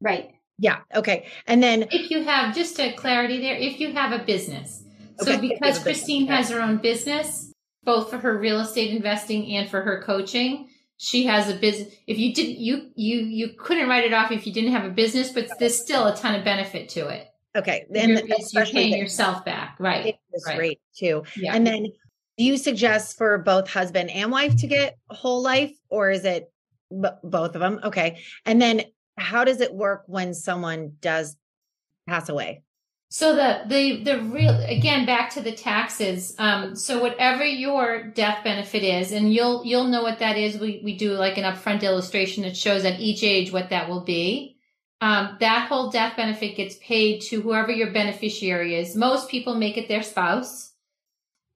Right. 0.00 0.32
Yeah. 0.58 0.80
Okay. 0.94 1.26
And 1.46 1.62
then 1.62 1.86
if 1.90 2.10
you 2.10 2.22
have 2.24 2.54
just 2.54 2.78
a 2.78 2.92
clarity 2.92 3.40
there, 3.40 3.56
if 3.56 3.80
you 3.80 3.92
have 3.92 4.12
a 4.12 4.24
business. 4.24 4.84
Okay. 5.20 5.32
So 5.32 5.40
because 5.40 5.78
Christine 5.78 6.26
has 6.26 6.50
her 6.50 6.60
own 6.60 6.78
business, 6.78 7.52
both 7.84 8.10
for 8.10 8.18
her 8.18 8.38
real 8.38 8.60
estate 8.60 8.94
investing 8.94 9.56
and 9.56 9.68
for 9.68 9.80
her 9.80 10.02
coaching, 10.02 10.68
she 10.96 11.24
has 11.26 11.48
a 11.48 11.54
business. 11.54 11.92
If 12.06 12.18
you 12.18 12.34
didn't, 12.34 12.58
you, 12.58 12.90
you, 12.94 13.20
you 13.20 13.50
couldn't 13.58 13.88
write 13.88 14.04
it 14.04 14.12
off 14.12 14.30
if 14.30 14.46
you 14.46 14.52
didn't 14.52 14.72
have 14.72 14.84
a 14.84 14.90
business, 14.90 15.32
but 15.32 15.48
there's 15.58 15.80
still 15.80 16.06
a 16.06 16.16
ton 16.16 16.34
of 16.34 16.44
benefit 16.44 16.88
to 16.90 17.08
it. 17.08 17.28
Okay. 17.56 17.86
Then 17.90 18.10
you're, 18.10 18.38
you're 18.52 18.66
paying 18.66 18.96
yourself 18.96 19.44
back. 19.44 19.76
Right. 19.78 20.16
Right. 20.46 20.58
Rate 20.58 20.80
too. 20.96 21.22
Yeah. 21.36 21.54
And 21.54 21.66
then 21.66 21.84
do 22.36 22.44
you 22.44 22.56
suggest 22.56 23.16
for 23.16 23.38
both 23.38 23.70
husband 23.70 24.10
and 24.10 24.32
wife 24.32 24.56
to 24.56 24.66
get 24.66 24.98
whole 25.08 25.42
life 25.42 25.72
or 25.88 26.10
is 26.10 26.24
it 26.24 26.50
b- 26.90 27.08
both 27.22 27.54
of 27.54 27.60
them? 27.60 27.80
Okay. 27.84 28.22
And 28.44 28.60
then 28.60 28.82
how 29.16 29.44
does 29.44 29.60
it 29.60 29.72
work 29.72 30.02
when 30.06 30.34
someone 30.34 30.94
does 31.00 31.36
pass 32.08 32.28
away? 32.28 32.62
So 33.10 33.36
the 33.36 33.62
the 33.68 34.02
the 34.02 34.22
real 34.22 34.58
again 34.66 35.06
back 35.06 35.30
to 35.34 35.40
the 35.40 35.52
taxes. 35.52 36.34
Um, 36.36 36.74
so 36.74 37.00
whatever 37.00 37.44
your 37.44 38.08
death 38.08 38.42
benefit 38.42 38.82
is, 38.82 39.12
and 39.12 39.32
you'll 39.32 39.64
you'll 39.64 39.84
know 39.84 40.02
what 40.02 40.18
that 40.18 40.36
is. 40.36 40.58
We 40.58 40.80
we 40.82 40.96
do 40.96 41.12
like 41.12 41.38
an 41.38 41.44
upfront 41.44 41.82
illustration 41.82 42.42
that 42.42 42.56
shows 42.56 42.84
at 42.84 42.98
each 42.98 43.22
age 43.22 43.52
what 43.52 43.70
that 43.70 43.88
will 43.88 44.00
be. 44.00 44.53
Um, 45.00 45.36
that 45.40 45.68
whole 45.68 45.90
death 45.90 46.16
benefit 46.16 46.56
gets 46.56 46.76
paid 46.76 47.20
to 47.22 47.42
whoever 47.42 47.70
your 47.70 47.92
beneficiary 47.92 48.76
is. 48.76 48.96
Most 48.96 49.28
people 49.28 49.54
make 49.54 49.76
it 49.76 49.88
their 49.88 50.02
spouse, 50.02 50.72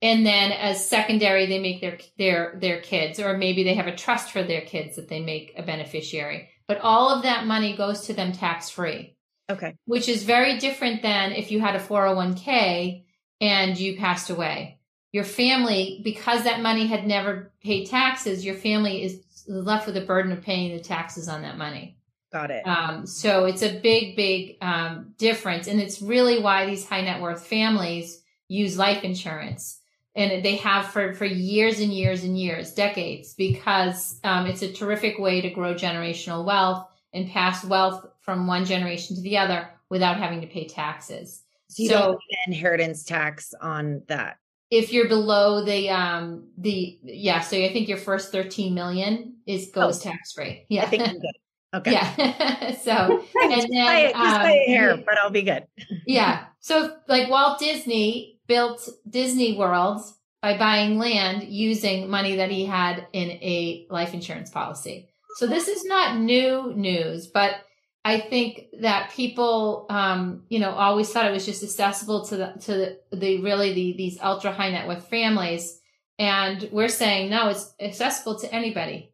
and 0.01 0.25
then 0.25 0.51
as 0.51 0.87
secondary 0.87 1.45
they 1.45 1.59
make 1.59 1.81
their 1.81 1.97
their 2.17 2.57
their 2.59 2.81
kids, 2.81 3.19
or 3.19 3.37
maybe 3.37 3.63
they 3.63 3.75
have 3.75 3.87
a 3.87 3.95
trust 3.95 4.31
for 4.31 4.43
their 4.43 4.61
kids 4.61 4.97
that 4.97 5.09
they 5.09 5.21
make 5.21 5.53
a 5.57 5.63
beneficiary 5.63 6.49
but 6.69 6.79
all 6.81 7.09
of 7.09 7.23
that 7.23 7.47
money 7.47 7.75
goes 7.75 8.01
to 8.01 8.13
them 8.13 8.31
tax 8.31 8.69
free. 8.69 9.15
Okay. 9.49 9.75
Which 9.85 10.07
is 10.07 10.23
very 10.23 10.59
different 10.59 11.01
than 11.01 11.31
if 11.31 11.51
you 11.51 11.59
had 11.59 11.75
a 11.75 11.79
401k 11.79 13.05
and 13.41 13.75
you 13.75 13.97
passed 13.97 14.29
away. 14.29 14.77
Your 15.11 15.23
family, 15.23 15.99
because 16.03 16.43
that 16.43 16.61
money 16.61 16.85
had 16.85 17.07
never 17.07 17.51
paid 17.63 17.87
taxes, 17.87 18.45
your 18.45 18.53
family 18.53 19.01
is 19.01 19.19
left 19.47 19.87
with 19.87 19.95
the 19.95 20.01
burden 20.01 20.31
of 20.31 20.43
paying 20.43 20.77
the 20.77 20.83
taxes 20.83 21.27
on 21.27 21.41
that 21.41 21.57
money. 21.57 21.97
Got 22.31 22.51
it. 22.51 22.65
Um, 22.67 23.05
so 23.05 23.45
it's 23.45 23.63
a 23.63 23.79
big, 23.79 24.15
big 24.15 24.57
um, 24.61 25.13
difference. 25.17 25.67
And 25.67 25.79
it's 25.79 26.01
really 26.01 26.39
why 26.39 26.65
these 26.65 26.87
high 26.87 27.01
net 27.01 27.21
worth 27.21 27.45
families 27.45 28.21
use 28.47 28.77
life 28.77 29.03
insurance 29.03 29.79
and 30.15 30.43
they 30.43 30.55
have 30.57 30.87
for, 30.87 31.13
for 31.13 31.25
years 31.25 31.79
and 31.79 31.93
years 31.93 32.23
and 32.23 32.37
years, 32.37 32.73
decades, 32.73 33.33
because 33.33 34.19
um, 34.23 34.47
it's 34.47 34.61
a 34.61 34.71
terrific 34.71 35.17
way 35.17 35.39
to 35.41 35.49
grow 35.49 35.73
generational 35.73 36.43
wealth 36.43 36.87
and 37.13 37.29
pass 37.29 37.63
wealth 37.63 38.05
from 38.19 38.45
one 38.45 38.65
generation 38.65 39.15
to 39.15 39.21
the 39.21 39.37
other 39.37 39.69
without 39.89 40.17
having 40.17 40.41
to 40.41 40.47
pay 40.47 40.67
taxes. 40.67 41.43
So 41.69 41.83
you 41.83 41.89
so, 41.89 41.99
don't 41.99 42.19
inheritance 42.47 43.03
tax 43.03 43.53
on 43.61 44.03
that. 44.07 44.37
If 44.71 44.91
you're 44.91 45.07
below 45.07 45.63
the 45.63 45.89
um 45.89 46.47
the 46.57 46.99
yeah, 47.01 47.41
so 47.41 47.57
I 47.57 47.71
think 47.73 47.87
your 47.87 47.97
first 47.97 48.31
13 48.31 48.73
million 48.73 49.35
is 49.47 49.71
goes 49.71 50.05
oh, 50.05 50.09
tax 50.11 50.33
free. 50.33 50.65
Yeah. 50.69 50.83
I 50.83 50.85
think. 50.87 51.03
Okay. 51.73 51.91
Yeah. 51.91 52.71
so 52.81 53.23
and 53.41 53.53
just 53.53 53.67
then 53.69 53.85
play, 53.85 54.13
um, 54.13 54.47
here, 54.65 54.97
but 54.97 55.17
I'll 55.17 55.29
be 55.29 55.43
good. 55.43 55.65
yeah. 56.05 56.45
So 56.61 56.97
like 57.07 57.29
Walt 57.29 57.57
Disney 57.57 58.41
built 58.45 58.89
Disney 59.09 59.57
World 59.57 60.01
by 60.41 60.57
buying 60.57 60.97
land 60.97 61.43
using 61.43 62.09
money 62.09 62.35
that 62.35 62.51
he 62.51 62.65
had 62.65 63.07
in 63.13 63.29
a 63.29 63.87
life 63.89 64.13
insurance 64.13 64.49
policy. 64.49 65.07
So 65.37 65.47
this 65.47 65.69
is 65.69 65.85
not 65.85 66.17
new 66.17 66.73
news, 66.75 67.27
but 67.27 67.61
I 68.03 68.19
think 68.19 68.65
that 68.81 69.11
people, 69.11 69.85
um, 69.89 70.43
you 70.49 70.59
know, 70.59 70.71
always 70.71 71.09
thought 71.09 71.27
it 71.27 71.31
was 71.31 71.45
just 71.45 71.63
accessible 71.63 72.25
to 72.25 72.37
the 72.37 72.53
to 72.61 72.73
the, 72.73 73.17
the 73.17 73.41
really 73.41 73.73
the, 73.73 73.93
these 73.97 74.19
ultra 74.21 74.51
high 74.51 74.71
net 74.71 74.87
worth 74.87 75.07
families, 75.07 75.79
and 76.17 76.67
we're 76.71 76.87
saying 76.87 77.29
no, 77.29 77.49
it's 77.49 77.73
accessible 77.79 78.39
to 78.39 78.53
anybody. 78.53 79.13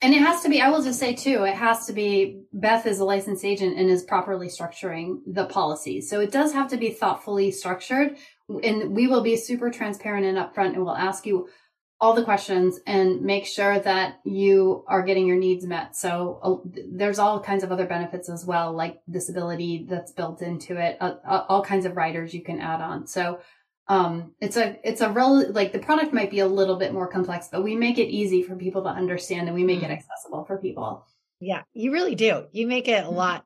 And 0.00 0.14
it 0.14 0.20
has 0.20 0.42
to 0.42 0.48
be, 0.48 0.60
I 0.60 0.70
will 0.70 0.82
just 0.82 1.00
say 1.00 1.14
too, 1.14 1.42
it 1.42 1.56
has 1.56 1.86
to 1.86 1.92
be 1.92 2.42
Beth 2.52 2.86
is 2.86 3.00
a 3.00 3.04
licensed 3.04 3.44
agent 3.44 3.76
and 3.76 3.90
is 3.90 4.04
properly 4.04 4.46
structuring 4.46 5.18
the 5.26 5.46
policy. 5.46 6.00
So 6.00 6.20
it 6.20 6.30
does 6.30 6.52
have 6.52 6.68
to 6.68 6.76
be 6.76 6.90
thoughtfully 6.90 7.50
structured. 7.50 8.16
And 8.48 8.94
we 8.94 9.08
will 9.08 9.22
be 9.22 9.36
super 9.36 9.70
transparent 9.70 10.24
and 10.24 10.38
upfront 10.38 10.74
and 10.74 10.84
we'll 10.84 10.96
ask 10.96 11.26
you 11.26 11.48
all 12.00 12.14
the 12.14 12.22
questions 12.22 12.78
and 12.86 13.22
make 13.22 13.44
sure 13.44 13.80
that 13.80 14.20
you 14.24 14.84
are 14.86 15.02
getting 15.02 15.26
your 15.26 15.36
needs 15.36 15.66
met. 15.66 15.96
So 15.96 16.38
uh, 16.44 16.80
there's 16.92 17.18
all 17.18 17.40
kinds 17.40 17.64
of 17.64 17.72
other 17.72 17.86
benefits 17.86 18.28
as 18.28 18.44
well, 18.44 18.72
like 18.72 19.00
disability 19.10 19.84
that's 19.88 20.12
built 20.12 20.40
into 20.40 20.76
it, 20.76 20.96
uh, 21.00 21.14
uh, 21.26 21.44
all 21.48 21.64
kinds 21.64 21.86
of 21.86 21.96
riders 21.96 22.32
you 22.32 22.42
can 22.42 22.60
add 22.60 22.80
on. 22.80 23.08
So 23.08 23.40
um, 23.88 24.32
it's 24.40 24.56
a 24.56 24.76
it's 24.86 25.00
a 25.00 25.10
real 25.10 25.50
like 25.52 25.72
the 25.72 25.78
product 25.78 26.12
might 26.12 26.30
be 26.30 26.40
a 26.40 26.46
little 26.46 26.76
bit 26.76 26.92
more 26.92 27.08
complex, 27.08 27.48
but 27.50 27.62
we 27.62 27.74
make 27.74 27.98
it 27.98 28.08
easy 28.08 28.42
for 28.42 28.56
people 28.56 28.82
to 28.82 28.90
understand 28.90 29.48
and 29.48 29.54
we 29.54 29.64
make 29.64 29.78
it 29.78 29.84
mm-hmm. 29.84 29.92
accessible 29.92 30.44
for 30.44 30.58
people. 30.58 31.06
Yeah, 31.40 31.62
you 31.72 31.92
really 31.92 32.14
do. 32.14 32.46
You 32.52 32.66
make 32.66 32.88
it 32.88 33.02
a 33.02 33.06
mm-hmm. 33.06 33.14
lot, 33.14 33.44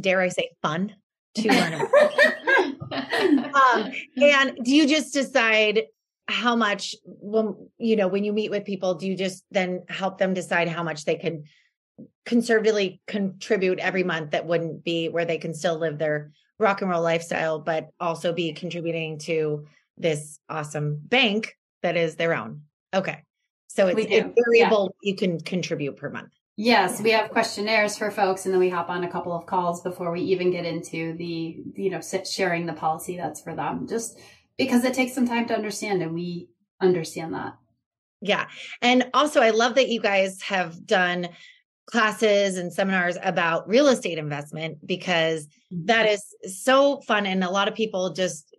dare 0.00 0.20
I 0.20 0.28
say, 0.28 0.50
fun 0.62 0.94
to 1.34 1.48
learn 1.52 1.88
um, 2.92 3.92
and 4.20 4.58
do 4.62 4.74
you 4.74 4.86
just 4.86 5.12
decide 5.12 5.82
how 6.28 6.54
much 6.54 6.94
when 7.04 7.54
you 7.78 7.96
know 7.96 8.08
when 8.08 8.24
you 8.24 8.32
meet 8.32 8.50
with 8.50 8.64
people 8.64 8.94
do 8.94 9.06
you 9.06 9.16
just 9.16 9.44
then 9.50 9.82
help 9.88 10.18
them 10.18 10.34
decide 10.34 10.68
how 10.68 10.82
much 10.82 11.04
they 11.04 11.16
can 11.16 11.44
conservatively 12.24 13.00
contribute 13.06 13.78
every 13.78 14.04
month 14.04 14.30
that 14.30 14.46
wouldn't 14.46 14.84
be 14.84 15.08
where 15.08 15.24
they 15.24 15.38
can 15.38 15.54
still 15.54 15.78
live 15.78 15.98
their 15.98 16.32
rock 16.58 16.80
and 16.80 16.90
roll 16.90 17.02
lifestyle, 17.02 17.58
but 17.58 17.88
also 18.00 18.32
be 18.32 18.52
contributing 18.52 19.18
to 19.18 19.66
this 19.96 20.38
awesome 20.48 21.00
bank 21.02 21.56
that 21.82 21.96
is 21.96 22.16
their 22.16 22.34
own. 22.34 22.62
Okay. 22.94 23.22
So 23.68 23.88
it's, 23.88 24.00
it's 24.00 24.40
variable 24.46 24.94
yeah. 25.02 25.10
you 25.10 25.16
can 25.16 25.40
contribute 25.40 25.96
per 25.96 26.10
month. 26.10 26.32
Yes, 26.56 27.00
we 27.00 27.10
have 27.12 27.30
questionnaires 27.30 27.96
for 27.96 28.10
folks 28.10 28.44
and 28.44 28.52
then 28.52 28.60
we 28.60 28.68
hop 28.68 28.90
on 28.90 29.04
a 29.04 29.10
couple 29.10 29.32
of 29.32 29.46
calls 29.46 29.80
before 29.80 30.12
we 30.12 30.20
even 30.20 30.50
get 30.50 30.66
into 30.66 31.14
the, 31.14 31.56
you 31.74 31.90
know, 31.90 32.00
sharing 32.00 32.66
the 32.66 32.74
policy 32.74 33.16
that's 33.16 33.40
for 33.40 33.54
them. 33.54 33.86
Just 33.88 34.18
because 34.58 34.84
it 34.84 34.92
takes 34.92 35.14
some 35.14 35.26
time 35.26 35.46
to 35.46 35.54
understand 35.54 36.02
and 36.02 36.12
we 36.12 36.50
understand 36.80 37.32
that. 37.32 37.54
Yeah. 38.20 38.46
And 38.82 39.08
also 39.14 39.40
I 39.40 39.50
love 39.50 39.76
that 39.76 39.88
you 39.88 40.00
guys 40.00 40.42
have 40.42 40.86
done 40.86 41.28
classes 41.92 42.56
and 42.56 42.72
seminars 42.72 43.18
about 43.22 43.68
real 43.68 43.88
estate 43.88 44.16
investment 44.16 44.78
because 44.86 45.46
that 45.70 46.08
is 46.08 46.24
so 46.44 47.02
fun 47.02 47.26
and 47.26 47.44
a 47.44 47.50
lot 47.50 47.68
of 47.68 47.74
people 47.74 48.14
just 48.14 48.56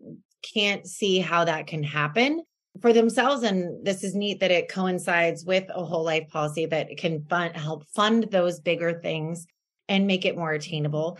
can't 0.54 0.86
see 0.86 1.18
how 1.18 1.44
that 1.44 1.66
can 1.66 1.82
happen 1.82 2.44
for 2.80 2.94
themselves. 2.94 3.42
And 3.42 3.84
this 3.84 4.04
is 4.04 4.14
neat 4.14 4.40
that 4.42 4.52
it 4.52 4.70
coincides 4.70 5.46
with 5.46 5.66
a 5.74 5.84
whole 5.84 6.04
life 6.04 6.28
policy 6.30 6.68
that 6.68 6.96
can 6.98 7.26
fund 7.26 7.56
help 7.56 7.88
fund 7.96 8.28
those 8.30 8.60
bigger 8.60 9.00
things 9.02 9.48
and 9.90 10.06
make 10.06 10.26
it 10.26 10.38
more 10.38 10.52
attainable. 10.52 11.18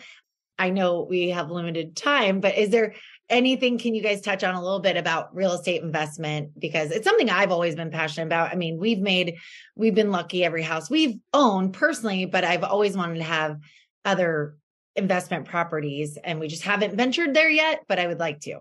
I 0.60 0.70
know 0.70 1.08
we 1.10 1.30
have 1.30 1.50
limited 1.50 1.96
time 1.96 2.42
but 2.42 2.60
is 2.60 2.70
there 2.70 2.94
anything 3.30 3.78
can 3.78 3.96
you 3.96 4.02
guys 4.02 4.22
touch 4.22 4.44
on 4.44 4.56
a 4.56 4.62
little 4.62 4.80
bit 4.80 4.98
about 4.98 5.36
real 5.36 5.54
estate 5.54 5.82
investment 5.82 6.58
because 6.60 6.92
it's 6.92 7.06
something 7.06 7.30
I've 7.30 7.52
always 7.52 7.76
been 7.76 7.92
passionate 7.92 8.28
about. 8.28 8.52
I 8.52 8.56
mean, 8.56 8.78
we've 8.80 9.00
made 9.00 9.38
we've 9.76 9.96
been 9.96 10.12
lucky 10.12 10.44
every 10.44 10.64
house 10.64 10.90
we've 10.90 11.16
owned 11.34 11.74
personally, 11.74 12.26
but 12.26 12.44
I've 12.44 12.64
always 12.64 12.96
wanted 12.96 13.18
to 13.18 13.24
have 13.24 13.58
other 14.06 14.58
investment 14.96 15.46
properties 15.46 16.18
and 16.24 16.40
we 16.40 16.48
just 16.48 16.64
haven't 16.64 16.96
ventured 16.96 17.34
there 17.34 17.50
yet, 17.50 17.82
but 17.88 18.00
I 18.00 18.08
would 18.08 18.20
like 18.20 18.42
to. 18.42 18.60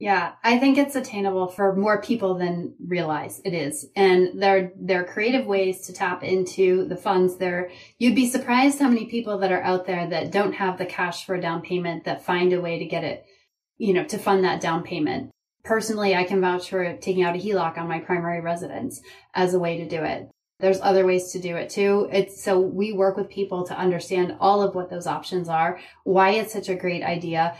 Yeah, 0.00 0.32
I 0.42 0.58
think 0.58 0.76
it's 0.76 0.96
attainable 0.96 1.46
for 1.46 1.76
more 1.76 2.02
people 2.02 2.34
than 2.34 2.74
realize 2.84 3.40
it 3.44 3.54
is. 3.54 3.86
And 3.94 4.42
there, 4.42 4.72
there 4.76 5.02
are 5.02 5.06
creative 5.06 5.46
ways 5.46 5.86
to 5.86 5.92
tap 5.92 6.24
into 6.24 6.84
the 6.88 6.96
funds 6.96 7.36
there. 7.36 7.70
You'd 7.98 8.16
be 8.16 8.28
surprised 8.28 8.80
how 8.80 8.88
many 8.88 9.06
people 9.06 9.38
that 9.38 9.52
are 9.52 9.62
out 9.62 9.86
there 9.86 10.08
that 10.08 10.32
don't 10.32 10.52
have 10.54 10.78
the 10.78 10.84
cash 10.84 11.24
for 11.24 11.36
a 11.36 11.40
down 11.40 11.62
payment 11.62 12.04
that 12.04 12.24
find 12.24 12.52
a 12.52 12.60
way 12.60 12.80
to 12.80 12.84
get 12.86 13.04
it 13.04 13.24
you 13.78 13.92
know, 13.92 14.04
to 14.04 14.18
fund 14.18 14.44
that 14.44 14.60
down 14.60 14.82
payment. 14.82 15.30
Personally, 15.64 16.14
I 16.14 16.24
can 16.24 16.40
vouch 16.40 16.68
for 16.68 16.96
taking 16.96 17.22
out 17.22 17.36
a 17.36 17.38
HELOC 17.38 17.78
on 17.78 17.88
my 17.88 18.00
primary 18.00 18.40
residence 18.40 19.00
as 19.34 19.54
a 19.54 19.58
way 19.58 19.78
to 19.78 19.88
do 19.88 20.02
it. 20.02 20.28
There's 20.60 20.80
other 20.80 21.06
ways 21.06 21.32
to 21.32 21.40
do 21.40 21.56
it 21.56 21.70
too. 21.70 22.08
It's 22.12 22.42
so 22.42 22.60
we 22.60 22.92
work 22.92 23.16
with 23.16 23.28
people 23.28 23.66
to 23.66 23.78
understand 23.78 24.36
all 24.40 24.62
of 24.62 24.74
what 24.74 24.90
those 24.90 25.06
options 25.06 25.48
are, 25.48 25.80
why 26.04 26.30
it's 26.30 26.52
such 26.52 26.68
a 26.68 26.74
great 26.74 27.02
idea. 27.02 27.56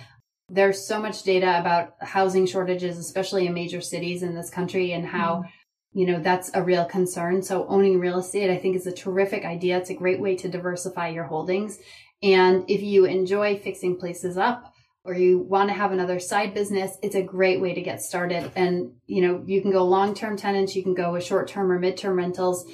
There's 0.48 0.86
so 0.86 1.00
much 1.00 1.22
data 1.22 1.58
about 1.58 1.94
housing 2.00 2.46
shortages, 2.46 2.98
especially 2.98 3.46
in 3.46 3.54
major 3.54 3.80
cities 3.80 4.22
in 4.22 4.34
this 4.34 4.50
country 4.50 4.92
and 4.92 5.06
how 5.06 5.42
mm 5.42 5.48
you 5.94 6.06
know 6.06 6.20
that's 6.20 6.50
a 6.54 6.62
real 6.62 6.84
concern 6.84 7.40
so 7.40 7.66
owning 7.68 7.98
real 7.98 8.18
estate 8.18 8.50
i 8.50 8.58
think 8.58 8.76
is 8.76 8.86
a 8.86 8.92
terrific 8.92 9.44
idea 9.44 9.78
it's 9.78 9.90
a 9.90 9.94
great 9.94 10.20
way 10.20 10.34
to 10.34 10.48
diversify 10.48 11.08
your 11.08 11.24
holdings 11.24 11.78
and 12.22 12.64
if 12.68 12.82
you 12.82 13.04
enjoy 13.04 13.56
fixing 13.56 13.96
places 13.96 14.36
up 14.36 14.73
or 15.04 15.14
you 15.14 15.38
want 15.38 15.68
to 15.68 15.74
have 15.74 15.92
another 15.92 16.18
side 16.18 16.54
business, 16.54 16.96
it's 17.02 17.14
a 17.14 17.22
great 17.22 17.60
way 17.60 17.74
to 17.74 17.82
get 17.82 18.00
started. 18.00 18.50
And, 18.56 18.92
you 19.06 19.20
know, 19.20 19.44
you 19.46 19.60
can 19.60 19.70
go 19.70 19.84
long-term 19.84 20.36
tenants, 20.36 20.74
you 20.74 20.82
can 20.82 20.94
go 20.94 21.12
with 21.12 21.24
short-term 21.24 21.70
or 21.70 21.78
mid-term 21.78 22.16
rentals. 22.16 22.64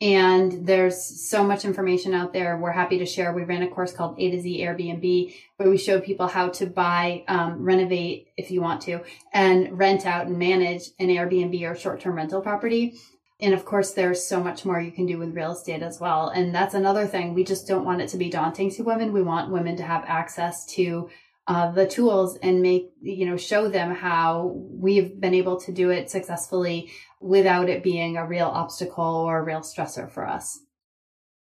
And 0.00 0.64
there's 0.64 1.28
so 1.28 1.42
much 1.42 1.64
information 1.64 2.14
out 2.14 2.32
there. 2.32 2.56
We're 2.56 2.70
happy 2.70 2.98
to 2.98 3.06
share. 3.06 3.32
We 3.32 3.42
ran 3.42 3.64
a 3.64 3.68
course 3.68 3.92
called 3.92 4.14
A 4.20 4.30
to 4.30 4.40
Z 4.40 4.60
Airbnb 4.60 5.34
where 5.56 5.68
we 5.68 5.76
showed 5.76 6.04
people 6.04 6.28
how 6.28 6.50
to 6.50 6.66
buy, 6.66 7.24
um, 7.26 7.64
renovate 7.64 8.28
if 8.36 8.52
you 8.52 8.60
want 8.60 8.82
to, 8.82 9.00
and 9.32 9.76
rent 9.76 10.06
out 10.06 10.26
and 10.26 10.38
manage 10.38 10.90
an 11.00 11.08
Airbnb 11.08 11.68
or 11.68 11.74
short-term 11.74 12.14
rental 12.14 12.40
property. 12.40 12.94
And 13.40 13.54
of 13.54 13.64
course, 13.64 13.92
there's 13.92 14.24
so 14.24 14.40
much 14.40 14.64
more 14.64 14.80
you 14.80 14.92
can 14.92 15.06
do 15.06 15.18
with 15.18 15.34
real 15.34 15.52
estate 15.52 15.82
as 15.82 15.98
well. 15.98 16.28
And 16.28 16.54
that's 16.54 16.74
another 16.74 17.06
thing. 17.06 17.34
We 17.34 17.44
just 17.44 17.66
don't 17.66 17.84
want 17.84 18.00
it 18.00 18.08
to 18.10 18.18
be 18.18 18.30
daunting 18.30 18.70
to 18.72 18.82
women. 18.82 19.12
We 19.12 19.22
want 19.22 19.50
women 19.50 19.76
to 19.76 19.84
have 19.84 20.04
access 20.06 20.64
to 20.74 21.08
uh, 21.48 21.70
the 21.70 21.86
tools 21.86 22.36
and 22.42 22.60
make, 22.60 22.90
you 23.00 23.24
know, 23.24 23.38
show 23.38 23.68
them 23.68 23.94
how 23.94 24.52
we've 24.54 25.18
been 25.18 25.32
able 25.32 25.58
to 25.58 25.72
do 25.72 25.88
it 25.88 26.10
successfully 26.10 26.90
without 27.20 27.70
it 27.70 27.82
being 27.82 28.18
a 28.18 28.26
real 28.26 28.46
obstacle 28.46 29.02
or 29.02 29.38
a 29.38 29.42
real 29.42 29.60
stressor 29.60 30.10
for 30.10 30.28
us. 30.28 30.60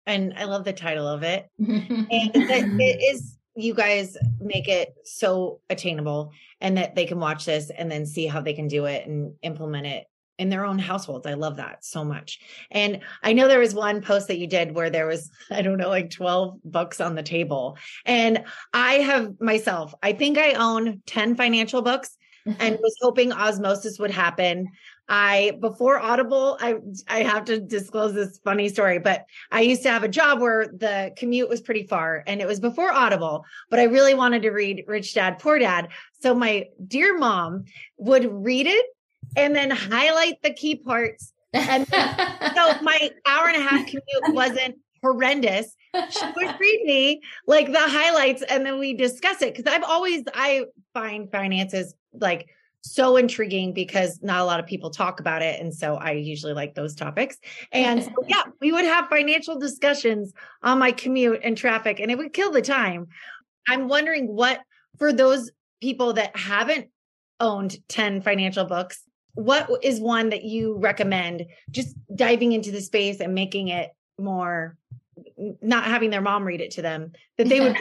And 0.07 0.35
I 0.37 0.45
love 0.45 0.65
the 0.65 0.73
title 0.73 1.07
of 1.07 1.25
it. 1.25 1.51
and 1.59 2.09
it 2.11 3.03
is, 3.13 3.37
you 3.57 3.75
guys 3.75 4.17
make 4.41 4.69
it 4.69 4.95
so 5.05 5.61
attainable 5.69 6.31
and 6.61 6.77
that 6.77 6.95
they 6.95 7.05
can 7.05 7.19
watch 7.19 7.45
this 7.45 7.71
and 7.71 7.91
then 7.91 8.07
see 8.07 8.27
how 8.27 8.41
they 8.41 8.55
can 8.55 8.69
do 8.69 8.85
it 8.85 9.05
and 9.05 9.35
implement 9.43 9.87
it 9.87 10.07
in 10.39 10.49
their 10.49 10.65
own 10.65 10.79
households. 10.79 11.27
I 11.27 11.35
love 11.35 11.57
that 11.57 11.85
so 11.85 12.05
much. 12.05 12.39
And 12.71 13.01
I 13.23 13.33
know 13.33 13.49
there 13.49 13.59
was 13.59 13.75
one 13.75 14.01
post 14.01 14.29
that 14.29 14.39
you 14.39 14.47
did 14.47 14.75
where 14.75 14.91
there 14.91 15.07
was, 15.07 15.31
I 15.51 15.63
don't 15.63 15.79
know, 15.79 15.89
like 15.89 16.11
12 16.11 16.61
books 16.65 17.01
on 17.01 17.15
the 17.15 17.23
table. 17.23 17.77
And 18.07 18.45
I 18.73 18.95
have 18.95 19.41
myself, 19.41 19.95
I 20.03 20.13
think 20.13 20.39
I 20.39 20.53
own 20.53 21.03
10 21.07 21.35
financial 21.35 21.83
books 21.83 22.17
and 22.59 22.79
was 22.81 22.97
hoping 23.01 23.33
osmosis 23.33 23.99
would 23.99 24.11
happen. 24.11 24.69
I 25.11 25.53
before 25.61 25.99
Audible, 25.99 26.59
I 26.61 26.77
I 27.09 27.23
have 27.23 27.47
to 27.47 27.61
disclose 27.61 28.15
this 28.15 28.39
funny 28.45 28.69
story, 28.69 28.99
but 28.99 29.25
I 29.51 29.63
used 29.63 29.83
to 29.85 29.91
have 29.91 30.05
a 30.05 30.09
job 30.09 30.41
where 30.41 30.67
the 30.67 31.13
commute 31.17 31.49
was 31.49 31.63
pretty 31.63 31.87
far 31.87 32.23
and 32.27 32.43
it 32.43 32.47
was 32.47 32.61
before 32.61 32.93
Audible, 32.93 33.45
but 33.71 33.81
I 33.81 33.85
really 33.85 34.15
wanted 34.15 34.43
to 34.43 34.51
read 34.51 34.85
Rich 34.87 35.15
Dad 35.15 35.39
Poor 35.39 35.59
Dad. 35.59 35.89
So 36.21 36.35
my 36.35 36.67
dear 36.87 37.17
mom 37.17 37.65
would 37.97 38.31
read 38.31 38.67
it 38.67 38.87
and 39.39 39.55
then 39.55 39.71
highlight 39.71 40.43
the 40.43 40.53
key 40.53 40.77
parts. 40.77 41.33
And 41.53 41.87
so 41.89 42.83
my 42.83 43.11
hour 43.27 43.49
and 43.49 43.57
a 43.57 43.67
half 43.67 43.87
commute 43.87 44.35
wasn't 44.35 44.77
horrendous. 45.03 45.75
She 46.11 46.27
would 46.37 46.61
read 46.61 46.83
me 46.85 47.23
like 47.47 47.73
the 47.73 47.81
highlights 47.81 48.43
and 48.43 48.67
then 48.67 48.79
we 48.79 48.95
discuss 48.95 49.43
it. 49.43 49.55
Cause 49.55 49.65
I've 49.67 49.85
always, 49.85 50.25
I 50.35 50.65
find 50.93 51.31
finances 51.31 51.95
like 52.13 52.49
so 52.83 53.17
intriguing 53.17 53.73
because 53.73 54.21
not 54.23 54.41
a 54.41 54.45
lot 54.45 54.61
of 54.61 54.67
people 54.67 54.91
talk 54.91 55.21
about 55.21 55.43
it. 55.43 55.61
And 55.61 55.75
so 55.75 55.95
I 55.95 56.13
usually 56.13 56.53
like 56.53 56.75
those 56.75 56.95
topics. 56.95 57.39
And 57.73 58.03
so, 58.03 58.13
yeah, 58.27 58.45
we 58.61 58.73
would 58.73 58.85
have 58.85 59.09
financial 59.09 59.59
discussions 59.59 60.33
on 60.63 60.79
my 60.79 60.93
commute 60.93 61.41
and 61.43 61.57
traffic 61.57 62.01
and 62.01 62.11
it 62.11 62.19
would 62.19 62.33
kill 62.33 62.51
the 62.51 62.63
time. 62.63 63.09
I'm 63.69 63.89
wondering 63.89 64.27
what, 64.27 64.61
for 64.99 65.13
those 65.13 65.51
people 65.81 66.15
that 66.15 66.37
haven't 66.37 66.89
owned 67.41 67.77
10 67.89 68.23
financial 68.23 68.65
books, 68.65 69.03
what 69.39 69.71
is 69.85 70.01
one 70.01 70.31
that 70.31 70.43
you 70.43 70.77
recommend 70.79 71.47
just 71.71 71.95
diving 72.13 72.51
into 72.51 72.73
the 72.73 72.81
space 72.81 73.21
and 73.21 73.37
making 73.37 73.69
it 73.69 73.95
more 74.19 74.77
not 75.63 75.85
having 75.85 76.11
their 76.11 76.21
mom 76.21 76.45
read 76.45 76.61
it 76.61 76.73
to 76.73 76.83
them 76.83 77.13
that 77.37 77.49
they 77.49 77.61
would 77.61 77.77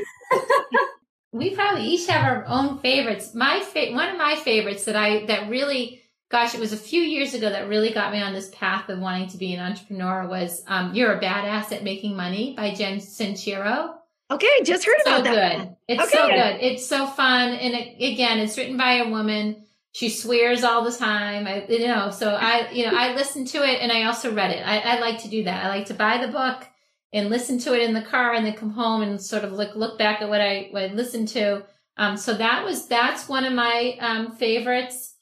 we 1.32 1.56
probably 1.56 1.84
each 1.84 2.08
have 2.08 2.24
our 2.24 2.46
own 2.46 2.78
favorites. 2.80 3.34
My 3.34 3.60
fa- 3.60 3.91
one 3.91 4.10
of 4.10 4.17
my 4.17 4.36
favorites 4.36 4.86
that 4.86 4.96
i 4.96 5.26
that 5.26 5.50
really 5.50 6.04
gosh 6.30 6.54
it 6.54 6.60
was 6.60 6.74
a 6.74 6.78
few 6.78 7.02
years 7.02 7.34
ago 7.34 7.50
that 7.50 7.67
really 7.67 7.91
got 7.91 8.12
me 8.12 8.22
on 8.22 8.34
this 8.34 8.50
path 8.54 8.88
of 8.89 9.00
wanting 9.00 9.28
to 9.30 9.38
be 9.38 9.56
an 9.56 9.60
entrepreneur 9.60 10.28
was 10.28 10.63
um, 10.67 10.93
you're 10.93 11.13
a 11.13 11.20
badass 11.20 11.72
at 11.72 11.84
making 11.84 12.15
money 12.15 12.54
by 12.56 12.72
jen 12.72 12.98
sincero. 12.98 13.96
Okay 14.30 14.62
just 14.63 14.86
heard 14.86 14.98
it's 15.00 15.08
about 15.08 15.26
so 15.26 15.34
that 15.34 15.58
good. 15.58 15.76
it's 15.88 16.04
okay. 16.04 16.17
so 16.17 16.28
good. 16.28 16.58
It's 16.62 16.86
so 16.86 17.08
fun. 17.08 17.54
And 17.54 17.74
it, 17.74 18.13
again 18.13 18.38
it's 18.38 18.56
written 18.60 18.78
by 18.78 18.98
a 18.98 19.10
woman 19.10 19.63
she 19.97 20.10
swears 20.10 20.63
all 20.63 20.83
the 20.83 20.95
time. 20.95 21.47
I, 21.47 21.65
you 21.67 21.88
know, 21.88 22.12
so 22.12 22.29
I, 22.29 22.69
you 22.69 22.86
know, 22.86 22.95
I 22.95 23.15
listened 23.15 23.47
to 23.47 23.63
it 23.63 23.81
and 23.81 23.91
I 23.91 24.03
also 24.03 24.31
read 24.31 24.51
it. 24.51 24.62
I, 24.63 24.77
I 24.77 24.99
like 24.99 25.23
to 25.23 25.27
do 25.27 25.45
that. 25.45 25.65
I 25.65 25.69
like 25.69 25.88
to 25.88 25.95
buy 25.95 26.23
the 26.23 26.31
book 26.31 26.67
and 27.13 27.31
listen 27.31 27.57
to 27.62 27.73
it 27.73 27.81
in 27.81 27.95
the 27.95 28.03
car 28.03 28.36
and 28.36 28.45
then 28.45 28.53
come 28.53 28.69
home 28.69 29.01
and 29.01 29.19
sort 29.19 29.43
of 29.43 29.53
look, 29.53 29.75
look 29.75 29.97
back 29.97 30.21
at 30.21 30.29
what 30.29 30.39
I, 30.39 30.67
what 30.69 30.83
I 30.83 30.93
listened 30.93 31.29
to. 31.29 31.63
Um, 31.97 32.15
so 32.15 32.36
that 32.36 32.63
was, 32.63 32.88
that's 32.88 33.27
one 33.27 33.43
of 33.43 33.53
my, 33.53 33.97
um, 33.99 34.33
favorites. 34.33 35.15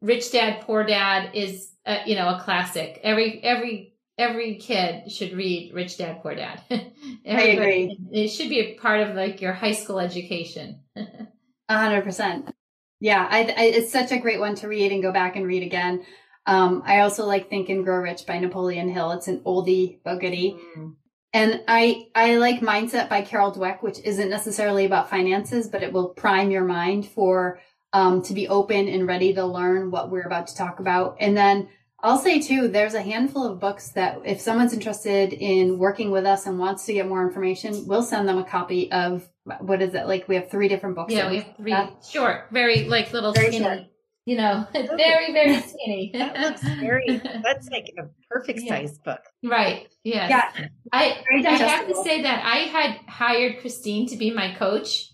Rich 0.00 0.32
Dad, 0.32 0.62
Poor 0.62 0.82
Dad 0.82 1.34
is, 1.34 1.70
uh, 1.84 1.98
you 2.06 2.14
know, 2.14 2.30
a 2.30 2.40
classic. 2.40 3.00
Every, 3.02 3.38
every, 3.44 3.92
every 4.16 4.54
kid 4.54 5.12
should 5.12 5.34
read 5.34 5.74
Rich 5.74 5.98
Dad, 5.98 6.22
Poor 6.22 6.34
Dad. 6.34 6.62
I 6.70 7.42
agree. 7.42 7.98
It 8.10 8.28
should 8.28 8.48
be 8.48 8.60
a 8.60 8.74
part 8.76 9.00
of 9.00 9.14
like 9.14 9.42
your 9.42 9.52
high 9.52 9.72
school 9.72 10.00
education. 10.00 10.80
A 11.68 11.78
hundred 11.78 12.02
percent. 12.04 12.50
Yeah, 13.02 13.26
I, 13.28 13.40
I, 13.40 13.62
it's 13.64 13.90
such 13.90 14.12
a 14.12 14.20
great 14.20 14.38
one 14.38 14.54
to 14.54 14.68
read 14.68 14.92
and 14.92 15.02
go 15.02 15.10
back 15.10 15.34
and 15.34 15.44
read 15.44 15.64
again. 15.64 16.06
Um, 16.46 16.84
I 16.86 17.00
also 17.00 17.26
like 17.26 17.50
Think 17.50 17.68
and 17.68 17.84
Grow 17.84 17.96
Rich 17.96 18.26
by 18.26 18.38
Napoleon 18.38 18.88
Hill. 18.88 19.10
It's 19.10 19.26
an 19.26 19.40
oldie 19.40 19.98
but 20.04 20.20
goodie. 20.20 20.56
Mm. 20.78 20.94
And 21.32 21.64
I, 21.66 22.06
I 22.14 22.36
like 22.36 22.60
Mindset 22.60 23.08
by 23.08 23.22
Carol 23.22 23.52
Dweck, 23.52 23.82
which 23.82 23.98
isn't 24.04 24.30
necessarily 24.30 24.84
about 24.84 25.10
finances, 25.10 25.66
but 25.66 25.82
it 25.82 25.92
will 25.92 26.10
prime 26.10 26.52
your 26.52 26.64
mind 26.64 27.04
for, 27.04 27.58
um, 27.92 28.22
to 28.22 28.34
be 28.34 28.46
open 28.46 28.86
and 28.86 29.08
ready 29.08 29.34
to 29.34 29.44
learn 29.44 29.90
what 29.90 30.08
we're 30.08 30.22
about 30.26 30.46
to 30.46 30.56
talk 30.56 30.78
about. 30.78 31.16
And 31.18 31.36
then 31.36 31.70
I'll 32.04 32.18
say 32.18 32.40
too, 32.40 32.68
there's 32.68 32.94
a 32.94 33.02
handful 33.02 33.44
of 33.44 33.58
books 33.58 33.88
that 33.94 34.20
if 34.24 34.40
someone's 34.40 34.74
interested 34.74 35.32
in 35.32 35.76
working 35.76 36.12
with 36.12 36.24
us 36.24 36.46
and 36.46 36.56
wants 36.56 36.86
to 36.86 36.92
get 36.92 37.08
more 37.08 37.26
information, 37.26 37.84
we'll 37.88 38.04
send 38.04 38.28
them 38.28 38.38
a 38.38 38.44
copy 38.44 38.92
of 38.92 39.28
what 39.44 39.82
is 39.82 39.94
it 39.94 40.06
like? 40.06 40.28
We 40.28 40.36
have 40.36 40.50
three 40.50 40.68
different 40.68 40.96
books. 40.96 41.12
Yeah, 41.12 41.30
we 41.30 41.38
have 41.38 41.56
three 41.56 41.74
short, 42.08 42.46
very 42.52 42.84
like 42.84 43.12
little 43.12 43.32
very 43.32 43.48
skinny. 43.48 43.64
Short. 43.64 43.80
you 44.24 44.36
know, 44.36 44.66
very, 44.72 45.32
very 45.32 45.60
skinny. 45.60 46.12
that 46.14 46.38
looks 46.38 46.62
very, 46.62 47.20
that's 47.42 47.68
like 47.68 47.92
a 47.98 48.04
perfect 48.30 48.60
yeah. 48.62 48.76
size 48.76 48.98
book. 48.98 49.20
Right. 49.42 49.88
Yes. 50.04 50.30
Yeah. 50.30 50.66
I, 50.92 51.24
I 51.44 51.50
have 51.50 51.88
to 51.88 51.94
say 52.02 52.22
that 52.22 52.44
I 52.44 52.58
had 52.68 53.00
hired 53.08 53.60
Christine 53.60 54.06
to 54.08 54.16
be 54.16 54.30
my 54.30 54.54
coach. 54.54 55.08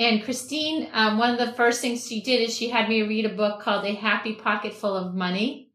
And 0.00 0.24
Christine, 0.24 0.88
um, 0.92 1.18
one 1.18 1.30
of 1.30 1.38
the 1.38 1.52
first 1.52 1.80
things 1.80 2.06
she 2.08 2.20
did 2.20 2.40
is 2.40 2.56
she 2.56 2.68
had 2.68 2.88
me 2.88 3.02
read 3.02 3.26
a 3.26 3.28
book 3.28 3.60
called 3.60 3.84
A 3.84 3.94
Happy 3.94 4.34
Pocket 4.34 4.74
Full 4.74 4.96
of 4.96 5.14
Money, 5.14 5.70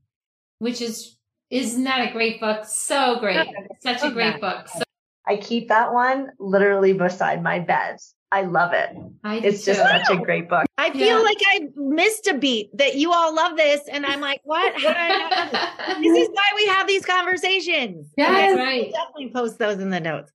which 0.58 0.82
is, 0.82 1.16
isn't 1.50 1.86
that 1.86 2.10
a 2.10 2.12
great 2.12 2.42
book? 2.42 2.66
So 2.66 3.18
great. 3.20 3.48
Such 3.80 4.04
a 4.04 4.12
great 4.12 4.42
book. 4.42 4.68
So- 4.68 4.84
I 5.30 5.38
keep 5.38 5.68
that 5.68 5.94
one 5.94 6.32
literally 6.40 6.94
beside 6.94 7.44
my 7.44 7.60
bed. 7.60 7.98
I 8.32 8.42
love 8.44 8.74
it. 8.74 8.90
I 9.24 9.38
it's 9.38 9.64
just 9.64 9.80
such 9.80 10.10
a 10.10 10.18
great 10.18 10.50
book. 10.50 10.66
I 10.78 10.92
feel 10.92 11.18
yeah. 11.18 11.20
like 11.20 11.38
I 11.52 11.68
missed 11.76 12.28
a 12.28 12.36
beat 12.36 12.76
that 12.78 12.96
you 12.96 13.14
all 13.14 13.34
love 13.34 13.56
this. 13.56 13.82
And 13.92 14.06
I'm 14.06 14.22
like, 14.22 14.42
what? 14.44 14.74
How 14.74 14.80
do 14.80 14.96
I? 14.98 15.96
This 16.02 16.18
is 16.18 16.30
why 16.32 16.44
we 16.56 16.66
have 16.68 16.88
these 16.88 17.06
conversations. 17.06 18.12
Yeah, 18.18 18.32
that's 18.32 18.58
right. 18.58 18.84
We'll 18.84 18.92
definitely 18.92 19.30
post 19.30 19.60
those 19.60 19.80
in 19.80 19.90
the 19.90 20.00
notes. 20.00 20.32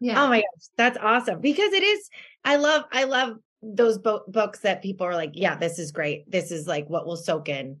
Yeah. 0.00 0.22
Oh 0.22 0.28
my 0.28 0.38
gosh. 0.38 0.66
That's 0.76 0.98
awesome. 1.00 1.40
Because 1.40 1.72
it 1.72 1.82
is, 1.82 2.08
I 2.44 2.56
love, 2.56 2.84
I 2.92 3.04
love 3.04 3.36
those 3.62 3.98
bo- 3.98 4.24
books 4.26 4.60
that 4.60 4.82
people 4.82 5.06
are 5.06 5.14
like, 5.14 5.32
yeah, 5.34 5.56
this 5.56 5.78
is 5.78 5.92
great. 5.92 6.28
This 6.30 6.50
is 6.50 6.66
like 6.66 6.88
what 6.88 7.06
will 7.06 7.16
soak 7.16 7.48
in. 7.48 7.78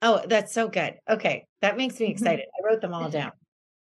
Oh, 0.00 0.22
that's 0.26 0.54
so 0.54 0.68
good. 0.68 0.94
Okay. 1.08 1.46
That 1.60 1.76
makes 1.76 1.98
me 2.00 2.06
mm-hmm. 2.06 2.12
excited. 2.12 2.46
I 2.46 2.66
wrote 2.66 2.80
them 2.80 2.94
all 2.94 3.10
down. 3.10 3.32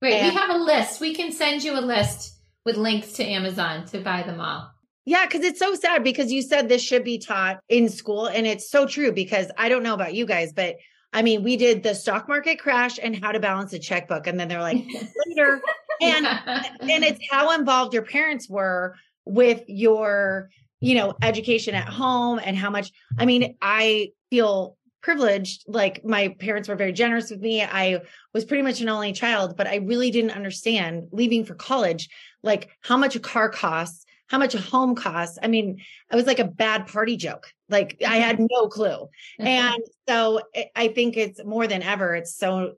Wait, 0.01 0.13
and- 0.13 0.29
we 0.29 0.35
have 0.35 0.49
a 0.49 0.57
list. 0.57 0.99
We 0.99 1.13
can 1.13 1.31
send 1.31 1.63
you 1.63 1.77
a 1.77 1.81
list 1.81 2.39
with 2.65 2.77
links 2.77 3.13
to 3.13 3.23
Amazon 3.23 3.85
to 3.87 3.99
buy 3.99 4.23
them 4.23 4.39
all. 4.39 4.71
Yeah, 5.05 5.25
because 5.25 5.43
it's 5.43 5.59
so 5.59 5.73
sad 5.73 6.03
because 6.03 6.31
you 6.31 6.41
said 6.43 6.69
this 6.69 6.81
should 6.83 7.03
be 7.03 7.17
taught 7.17 7.59
in 7.69 7.89
school. 7.89 8.27
And 8.27 8.45
it's 8.45 8.69
so 8.69 8.85
true 8.85 9.11
because 9.11 9.51
I 9.57 9.67
don't 9.67 9.81
know 9.81 9.95
about 9.95 10.13
you 10.13 10.25
guys, 10.27 10.53
but 10.53 10.75
I 11.11 11.23
mean, 11.23 11.43
we 11.43 11.57
did 11.57 11.81
the 11.83 11.95
stock 11.95 12.27
market 12.27 12.59
crash 12.59 12.99
and 13.01 13.21
how 13.21 13.31
to 13.31 13.39
balance 13.39 13.73
a 13.73 13.79
checkbook. 13.79 14.27
And 14.27 14.39
then 14.39 14.47
they're 14.47 14.61
like, 14.61 14.85
later. 15.27 15.61
And 16.01 16.25
and 16.25 17.03
it's 17.03 17.19
how 17.29 17.51
involved 17.51 17.93
your 17.93 18.03
parents 18.03 18.47
were 18.47 18.95
with 19.25 19.63
your, 19.67 20.49
you 20.79 20.95
know, 20.95 21.15
education 21.21 21.73
at 21.75 21.89
home 21.89 22.39
and 22.43 22.55
how 22.55 22.69
much 22.69 22.91
I 23.17 23.25
mean, 23.25 23.57
I 23.61 24.11
feel 24.29 24.77
privileged. 25.01 25.63
Like 25.67 26.03
my 26.05 26.35
parents 26.39 26.69
were 26.69 26.75
very 26.75 26.93
generous 26.93 27.29
with 27.31 27.41
me. 27.41 27.63
I 27.63 28.01
was 28.33 28.45
pretty 28.45 28.63
much 28.63 28.81
an 28.81 28.89
only 28.89 29.13
child, 29.13 29.57
but 29.57 29.67
I 29.67 29.77
really 29.77 30.11
didn't 30.11 30.31
understand 30.31 31.07
leaving 31.11 31.45
for 31.45 31.55
college, 31.55 32.09
like 32.43 32.69
how 32.81 32.97
much 32.97 33.15
a 33.15 33.19
car 33.19 33.49
costs 33.49 34.05
how 34.31 34.37
much 34.37 34.55
a 34.55 34.61
home 34.61 34.95
costs. 34.95 35.37
I 35.43 35.47
mean, 35.47 35.81
I 36.09 36.15
was 36.15 36.25
like 36.25 36.39
a 36.39 36.45
bad 36.45 36.87
party 36.87 37.17
joke. 37.17 37.51
Like 37.67 38.01
I 38.07 38.15
had 38.15 38.37
mm-hmm. 38.37 38.45
no 38.49 38.69
clue. 38.69 38.87
Mm-hmm. 38.87 39.45
And 39.45 39.83
so 40.07 40.39
I 40.73 40.87
think 40.87 41.17
it's 41.17 41.43
more 41.43 41.67
than 41.67 41.83
ever, 41.83 42.15
it's 42.15 42.33
so 42.33 42.75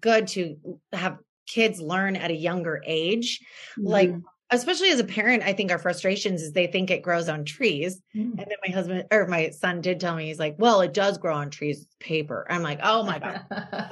good 0.00 0.28
to 0.28 0.56
have 0.94 1.18
kids 1.46 1.78
learn 1.78 2.16
at 2.16 2.30
a 2.30 2.34
younger 2.34 2.82
age. 2.86 3.40
Mm-hmm. 3.78 3.86
Like 3.86 4.14
especially 4.50 4.90
as 4.90 5.00
a 5.00 5.04
parent, 5.04 5.42
I 5.42 5.52
think 5.52 5.70
our 5.70 5.78
frustrations 5.78 6.42
is 6.42 6.52
they 6.52 6.66
think 6.66 6.90
it 6.90 7.02
grows 7.02 7.28
on 7.28 7.44
trees. 7.44 8.00
Mm. 8.14 8.30
And 8.32 8.38
then 8.38 8.56
my 8.66 8.72
husband 8.72 9.04
or 9.10 9.26
my 9.26 9.50
son 9.50 9.80
did 9.80 10.00
tell 10.00 10.14
me, 10.14 10.26
he's 10.26 10.38
like, 10.38 10.56
well, 10.58 10.80
it 10.80 10.92
does 10.92 11.18
grow 11.18 11.34
on 11.34 11.50
trees, 11.50 11.86
paper. 12.00 12.46
I'm 12.50 12.62
like, 12.62 12.80
oh 12.82 13.02
my 13.04 13.18
God. 13.18 13.40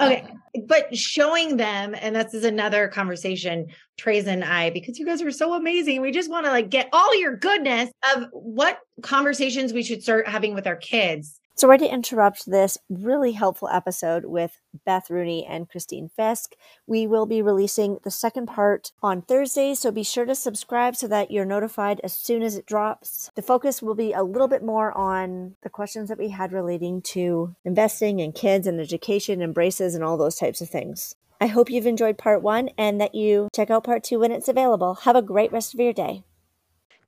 okay. 0.01 0.27
But 0.67 0.95
showing 0.95 1.57
them, 1.57 1.95
and 1.99 2.15
this 2.15 2.35
is 2.35 2.45
another 2.45 2.87
conversation, 2.89 3.69
Trace 3.97 4.27
and 4.27 4.45
I, 4.45 4.69
because 4.69 4.99
you 4.99 5.07
guys 5.07 5.23
are 5.23 5.31
so 5.31 5.55
amazing. 5.55 6.03
We 6.03 6.13
just 6.13 6.29
want 6.31 6.45
to 6.45 6.53
like 6.53 6.69
get 6.69 6.91
all 6.93 7.19
your 7.19 7.37
goodness 7.37 7.91
of 8.15 8.27
what 8.33 8.79
conversations 9.01 9.73
we 9.73 9.83
should 9.83 10.03
start 10.03 10.29
having 10.29 10.53
with 10.53 10.67
our 10.67 10.77
kids 10.77 11.41
Sorry 11.55 11.77
to 11.79 11.93
interrupt 11.93 12.47
this 12.47 12.79
really 12.89 13.33
helpful 13.33 13.69
episode 13.69 14.25
with 14.25 14.59
Beth 14.87 15.11
Rooney 15.11 15.47
and 15.47 15.69
Christine 15.69 16.11
Fiske. 16.17 16.57
We 16.87 17.07
will 17.07 17.27
be 17.27 17.43
releasing 17.43 17.99
the 18.03 18.11
second 18.11 18.47
part 18.47 18.91
on 19.03 19.23
Thursday, 19.23 19.75
so 19.75 19.91
be 19.93 20.03
sure 20.03 20.25
to 20.25 20.35
subscribe 20.35 20.97
so 20.97 21.07
that 21.09 21.31
you're 21.31 21.45
notified 21.45 22.01
as 22.03 22.15
soon 22.15 22.43
as 22.43 22.57
it 22.57 22.65
drops. 22.65 23.31
The 23.37 23.43
focus 23.43 23.83
will 23.83 23.95
be 23.95 24.13
a 24.13 24.23
little 24.23 24.49
bit 24.49 24.65
more 24.65 24.97
on 24.97 25.57
the 25.63 25.69
questions 25.69 26.09
that 26.09 26.19
we 26.19 26.31
had 26.31 26.53
relating 26.53 27.03
to 27.03 27.55
investing 27.65 28.19
in 28.19 28.33
kids 28.33 28.67
and 28.67 28.81
education 28.81 29.43
and 29.43 29.53
braces 29.53 29.95
and 29.95 30.03
all 30.03 30.17
those 30.17 30.37
types 30.37 30.63
of 30.63 30.71
things. 30.71 31.15
I 31.39 31.49
hope 31.49 31.71
you've 31.71 31.87
enjoyed 31.87 32.19
part 32.19 32.41
one 32.41 32.71
and 32.79 33.01
that 33.01 33.15
you 33.15 33.49
check 33.55 33.69
out 33.69 33.85
part 33.85 34.05
two 34.05 34.21
when 34.21 34.33
it's 34.33 34.49
available. 34.49 34.95
Have 35.03 35.17
a 35.17 35.23
great 35.23 35.53
rest 35.53 35.75
of 35.75 35.81
your 35.81 35.93
day. 35.93 36.25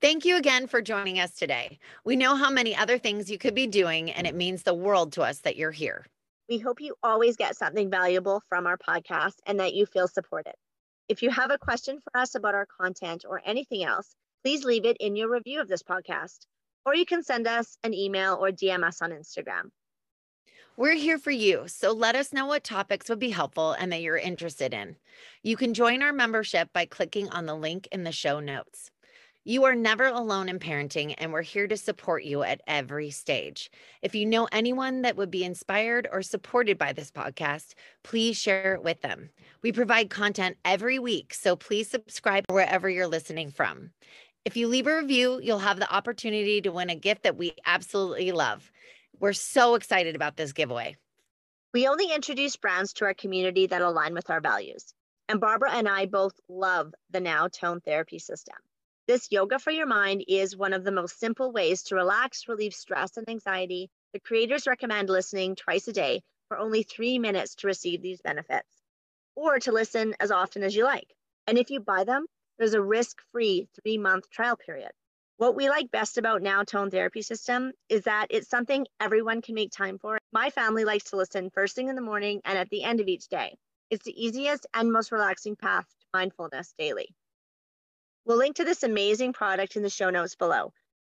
Thank 0.00 0.24
you 0.24 0.36
again 0.36 0.66
for 0.66 0.82
joining 0.82 1.18
us 1.18 1.32
today. 1.32 1.78
We 2.04 2.16
know 2.16 2.36
how 2.36 2.50
many 2.50 2.76
other 2.76 2.98
things 2.98 3.30
you 3.30 3.38
could 3.38 3.54
be 3.54 3.66
doing, 3.66 4.10
and 4.10 4.26
it 4.26 4.34
means 4.34 4.62
the 4.62 4.74
world 4.74 5.12
to 5.12 5.22
us 5.22 5.40
that 5.40 5.56
you're 5.56 5.70
here. 5.70 6.06
We 6.48 6.58
hope 6.58 6.80
you 6.80 6.94
always 7.02 7.36
get 7.36 7.56
something 7.56 7.90
valuable 7.90 8.42
from 8.48 8.66
our 8.66 8.76
podcast 8.76 9.36
and 9.46 9.58
that 9.60 9.74
you 9.74 9.86
feel 9.86 10.08
supported. 10.08 10.54
If 11.08 11.22
you 11.22 11.30
have 11.30 11.50
a 11.50 11.58
question 11.58 12.00
for 12.00 12.20
us 12.20 12.34
about 12.34 12.54
our 12.54 12.66
content 12.66 13.24
or 13.26 13.40
anything 13.46 13.82
else, 13.82 14.14
please 14.42 14.64
leave 14.64 14.84
it 14.84 14.98
in 15.00 15.16
your 15.16 15.30
review 15.30 15.60
of 15.60 15.68
this 15.68 15.82
podcast, 15.82 16.46
or 16.84 16.94
you 16.94 17.06
can 17.06 17.22
send 17.22 17.46
us 17.46 17.78
an 17.82 17.94
email 17.94 18.34
or 18.34 18.50
DM 18.50 18.84
us 18.84 19.00
on 19.00 19.10
Instagram. 19.10 19.70
We're 20.76 20.94
here 20.94 21.18
for 21.18 21.30
you, 21.30 21.68
so 21.68 21.92
let 21.92 22.16
us 22.16 22.32
know 22.32 22.46
what 22.46 22.64
topics 22.64 23.08
would 23.08 23.20
be 23.20 23.30
helpful 23.30 23.72
and 23.72 23.92
that 23.92 24.02
you're 24.02 24.18
interested 24.18 24.74
in. 24.74 24.96
You 25.42 25.56
can 25.56 25.72
join 25.72 26.02
our 26.02 26.12
membership 26.12 26.70
by 26.72 26.84
clicking 26.84 27.30
on 27.30 27.46
the 27.46 27.54
link 27.54 27.88
in 27.92 28.04
the 28.04 28.12
show 28.12 28.40
notes. 28.40 28.90
You 29.46 29.64
are 29.64 29.74
never 29.74 30.06
alone 30.06 30.48
in 30.48 30.58
parenting, 30.58 31.14
and 31.18 31.30
we're 31.30 31.42
here 31.42 31.68
to 31.68 31.76
support 31.76 32.24
you 32.24 32.42
at 32.42 32.62
every 32.66 33.10
stage. 33.10 33.70
If 34.00 34.14
you 34.14 34.24
know 34.24 34.48
anyone 34.50 35.02
that 35.02 35.18
would 35.18 35.30
be 35.30 35.44
inspired 35.44 36.08
or 36.10 36.22
supported 36.22 36.78
by 36.78 36.94
this 36.94 37.10
podcast, 37.10 37.74
please 38.02 38.38
share 38.38 38.72
it 38.72 38.82
with 38.82 39.02
them. 39.02 39.28
We 39.60 39.70
provide 39.70 40.08
content 40.08 40.56
every 40.64 40.98
week, 40.98 41.34
so 41.34 41.56
please 41.56 41.90
subscribe 41.90 42.46
wherever 42.48 42.88
you're 42.88 43.06
listening 43.06 43.50
from. 43.50 43.90
If 44.46 44.56
you 44.56 44.66
leave 44.66 44.86
a 44.86 44.96
review, 44.96 45.40
you'll 45.42 45.58
have 45.58 45.78
the 45.78 45.94
opportunity 45.94 46.62
to 46.62 46.72
win 46.72 46.88
a 46.88 46.94
gift 46.94 47.24
that 47.24 47.36
we 47.36 47.52
absolutely 47.66 48.32
love. 48.32 48.72
We're 49.20 49.34
so 49.34 49.74
excited 49.74 50.16
about 50.16 50.38
this 50.38 50.54
giveaway. 50.54 50.96
We 51.74 51.86
only 51.86 52.10
introduce 52.14 52.56
brands 52.56 52.94
to 52.94 53.04
our 53.04 53.14
community 53.14 53.66
that 53.66 53.82
align 53.82 54.14
with 54.14 54.30
our 54.30 54.40
values. 54.40 54.94
And 55.28 55.38
Barbara 55.38 55.72
and 55.74 55.86
I 55.86 56.06
both 56.06 56.32
love 56.48 56.94
the 57.10 57.20
Now 57.20 57.48
Tone 57.48 57.82
Therapy 57.82 58.18
System. 58.18 58.56
This 59.06 59.30
yoga 59.30 59.58
for 59.58 59.70
your 59.70 59.84
mind 59.84 60.24
is 60.28 60.56
one 60.56 60.72
of 60.72 60.82
the 60.82 60.90
most 60.90 61.18
simple 61.20 61.52
ways 61.52 61.82
to 61.84 61.94
relax, 61.94 62.48
relieve 62.48 62.72
stress 62.72 63.18
and 63.18 63.28
anxiety. 63.28 63.90
The 64.14 64.20
creators 64.20 64.66
recommend 64.66 65.10
listening 65.10 65.56
twice 65.56 65.86
a 65.88 65.92
day 65.92 66.22
for 66.48 66.56
only 66.56 66.84
three 66.84 67.18
minutes 67.18 67.56
to 67.56 67.66
receive 67.66 68.00
these 68.00 68.22
benefits, 68.22 68.82
or 69.34 69.58
to 69.58 69.72
listen 69.72 70.14
as 70.20 70.30
often 70.30 70.62
as 70.62 70.74
you 70.74 70.84
like. 70.84 71.14
And 71.46 71.58
if 71.58 71.70
you 71.70 71.80
buy 71.80 72.04
them, 72.04 72.24
there's 72.56 72.72
a 72.72 72.80
risk 72.80 73.20
free 73.30 73.68
three 73.82 73.98
month 73.98 74.30
trial 74.30 74.56
period. 74.56 74.92
What 75.36 75.54
we 75.54 75.68
like 75.68 75.90
best 75.90 76.16
about 76.16 76.40
Now 76.40 76.62
Tone 76.62 76.90
Therapy 76.90 77.20
System 77.20 77.72
is 77.90 78.04
that 78.04 78.28
it's 78.30 78.48
something 78.48 78.86
everyone 79.00 79.42
can 79.42 79.54
make 79.54 79.70
time 79.70 79.98
for. 79.98 80.16
My 80.32 80.48
family 80.48 80.86
likes 80.86 81.10
to 81.10 81.16
listen 81.16 81.50
first 81.50 81.74
thing 81.74 81.88
in 81.88 81.94
the 81.94 82.00
morning 82.00 82.40
and 82.46 82.56
at 82.56 82.70
the 82.70 82.84
end 82.84 83.00
of 83.00 83.08
each 83.08 83.28
day. 83.28 83.58
It's 83.90 84.04
the 84.06 84.24
easiest 84.24 84.66
and 84.72 84.90
most 84.90 85.12
relaxing 85.12 85.56
path 85.56 85.84
to 86.00 86.06
mindfulness 86.14 86.72
daily. 86.78 87.14
We'll 88.26 88.38
link 88.38 88.56
to 88.56 88.64
this 88.64 88.82
amazing 88.82 89.34
product 89.34 89.76
in 89.76 89.82
the 89.82 89.90
show 89.90 90.08
notes 90.08 90.34
below. 90.34 90.72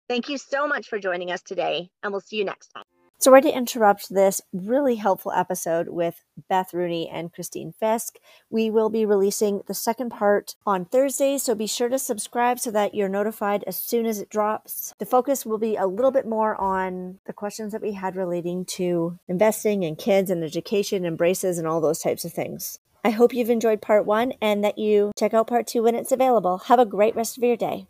Thank 0.10 0.28
you 0.28 0.38
so 0.38 0.68
much 0.68 0.88
for 0.88 1.00
joining 1.00 1.32
us 1.32 1.42
today, 1.42 1.90
and 2.04 2.12
we'll 2.12 2.22
see 2.22 2.38
you 2.38 2.46
next 2.46 2.68
time. 2.68 2.84
Sorry 3.20 3.42
to 3.42 3.52
interrupt 3.52 4.10
this 4.10 4.42
really 4.54 4.96
helpful 4.96 5.32
episode 5.32 5.88
with 5.90 6.24
Beth 6.50 6.72
Rooney 6.72 7.10
and 7.10 7.34
Christine 7.34 7.74
Fiske. 7.80 8.20
We 8.52 8.70
will 8.70 8.90
be 8.90 9.08
releasing 9.08 9.64
the 9.68 9.74
second 9.74 10.10
part 10.10 10.56
on 10.68 10.86
Thursday, 10.86 11.40
so 11.40 11.56
be 11.56 11.66
sure 11.66 11.90
to 11.90 11.98
subscribe 11.98 12.60
so 12.60 12.70
that 12.72 12.94
you're 12.94 13.10
notified 13.10 13.64
as 13.66 13.76
soon 13.76 14.06
as 14.06 14.20
it 14.20 14.30
drops. 14.30 14.94
The 15.00 15.06
focus 15.06 15.48
will 15.48 15.58
be 15.58 15.76
a 15.76 15.88
little 15.88 16.12
bit 16.12 16.28
more 16.28 16.56
on 16.62 17.20
the 17.26 17.34
questions 17.34 17.72
that 17.72 17.82
we 17.82 17.94
had 17.94 18.16
relating 18.16 18.66
to 18.66 19.18
investing 19.28 19.82
in 19.82 19.96
kids 19.96 20.30
and 20.30 20.44
education 20.44 21.04
and 21.04 21.18
braces 21.18 21.58
and 21.58 21.68
all 21.68 21.82
those 21.82 22.00
types 22.00 22.24
of 22.24 22.34
things. 22.34 22.80
I 23.08 23.12
hope 23.12 23.34
you've 23.34 23.50
enjoyed 23.50 23.82
part 23.82 24.06
one 24.06 24.34
and 24.42 24.66
that 24.66 24.78
you 24.78 25.14
check 25.18 25.34
out 25.34 25.48
part 25.48 25.66
two 25.66 25.84
when 25.84 25.96
it's 25.96 26.12
available. 26.12 26.58
Have 26.66 26.78
a 26.78 26.86
great 26.86 27.16
rest 27.16 27.38
of 27.38 27.44
your 27.44 27.56
day. 27.56 27.88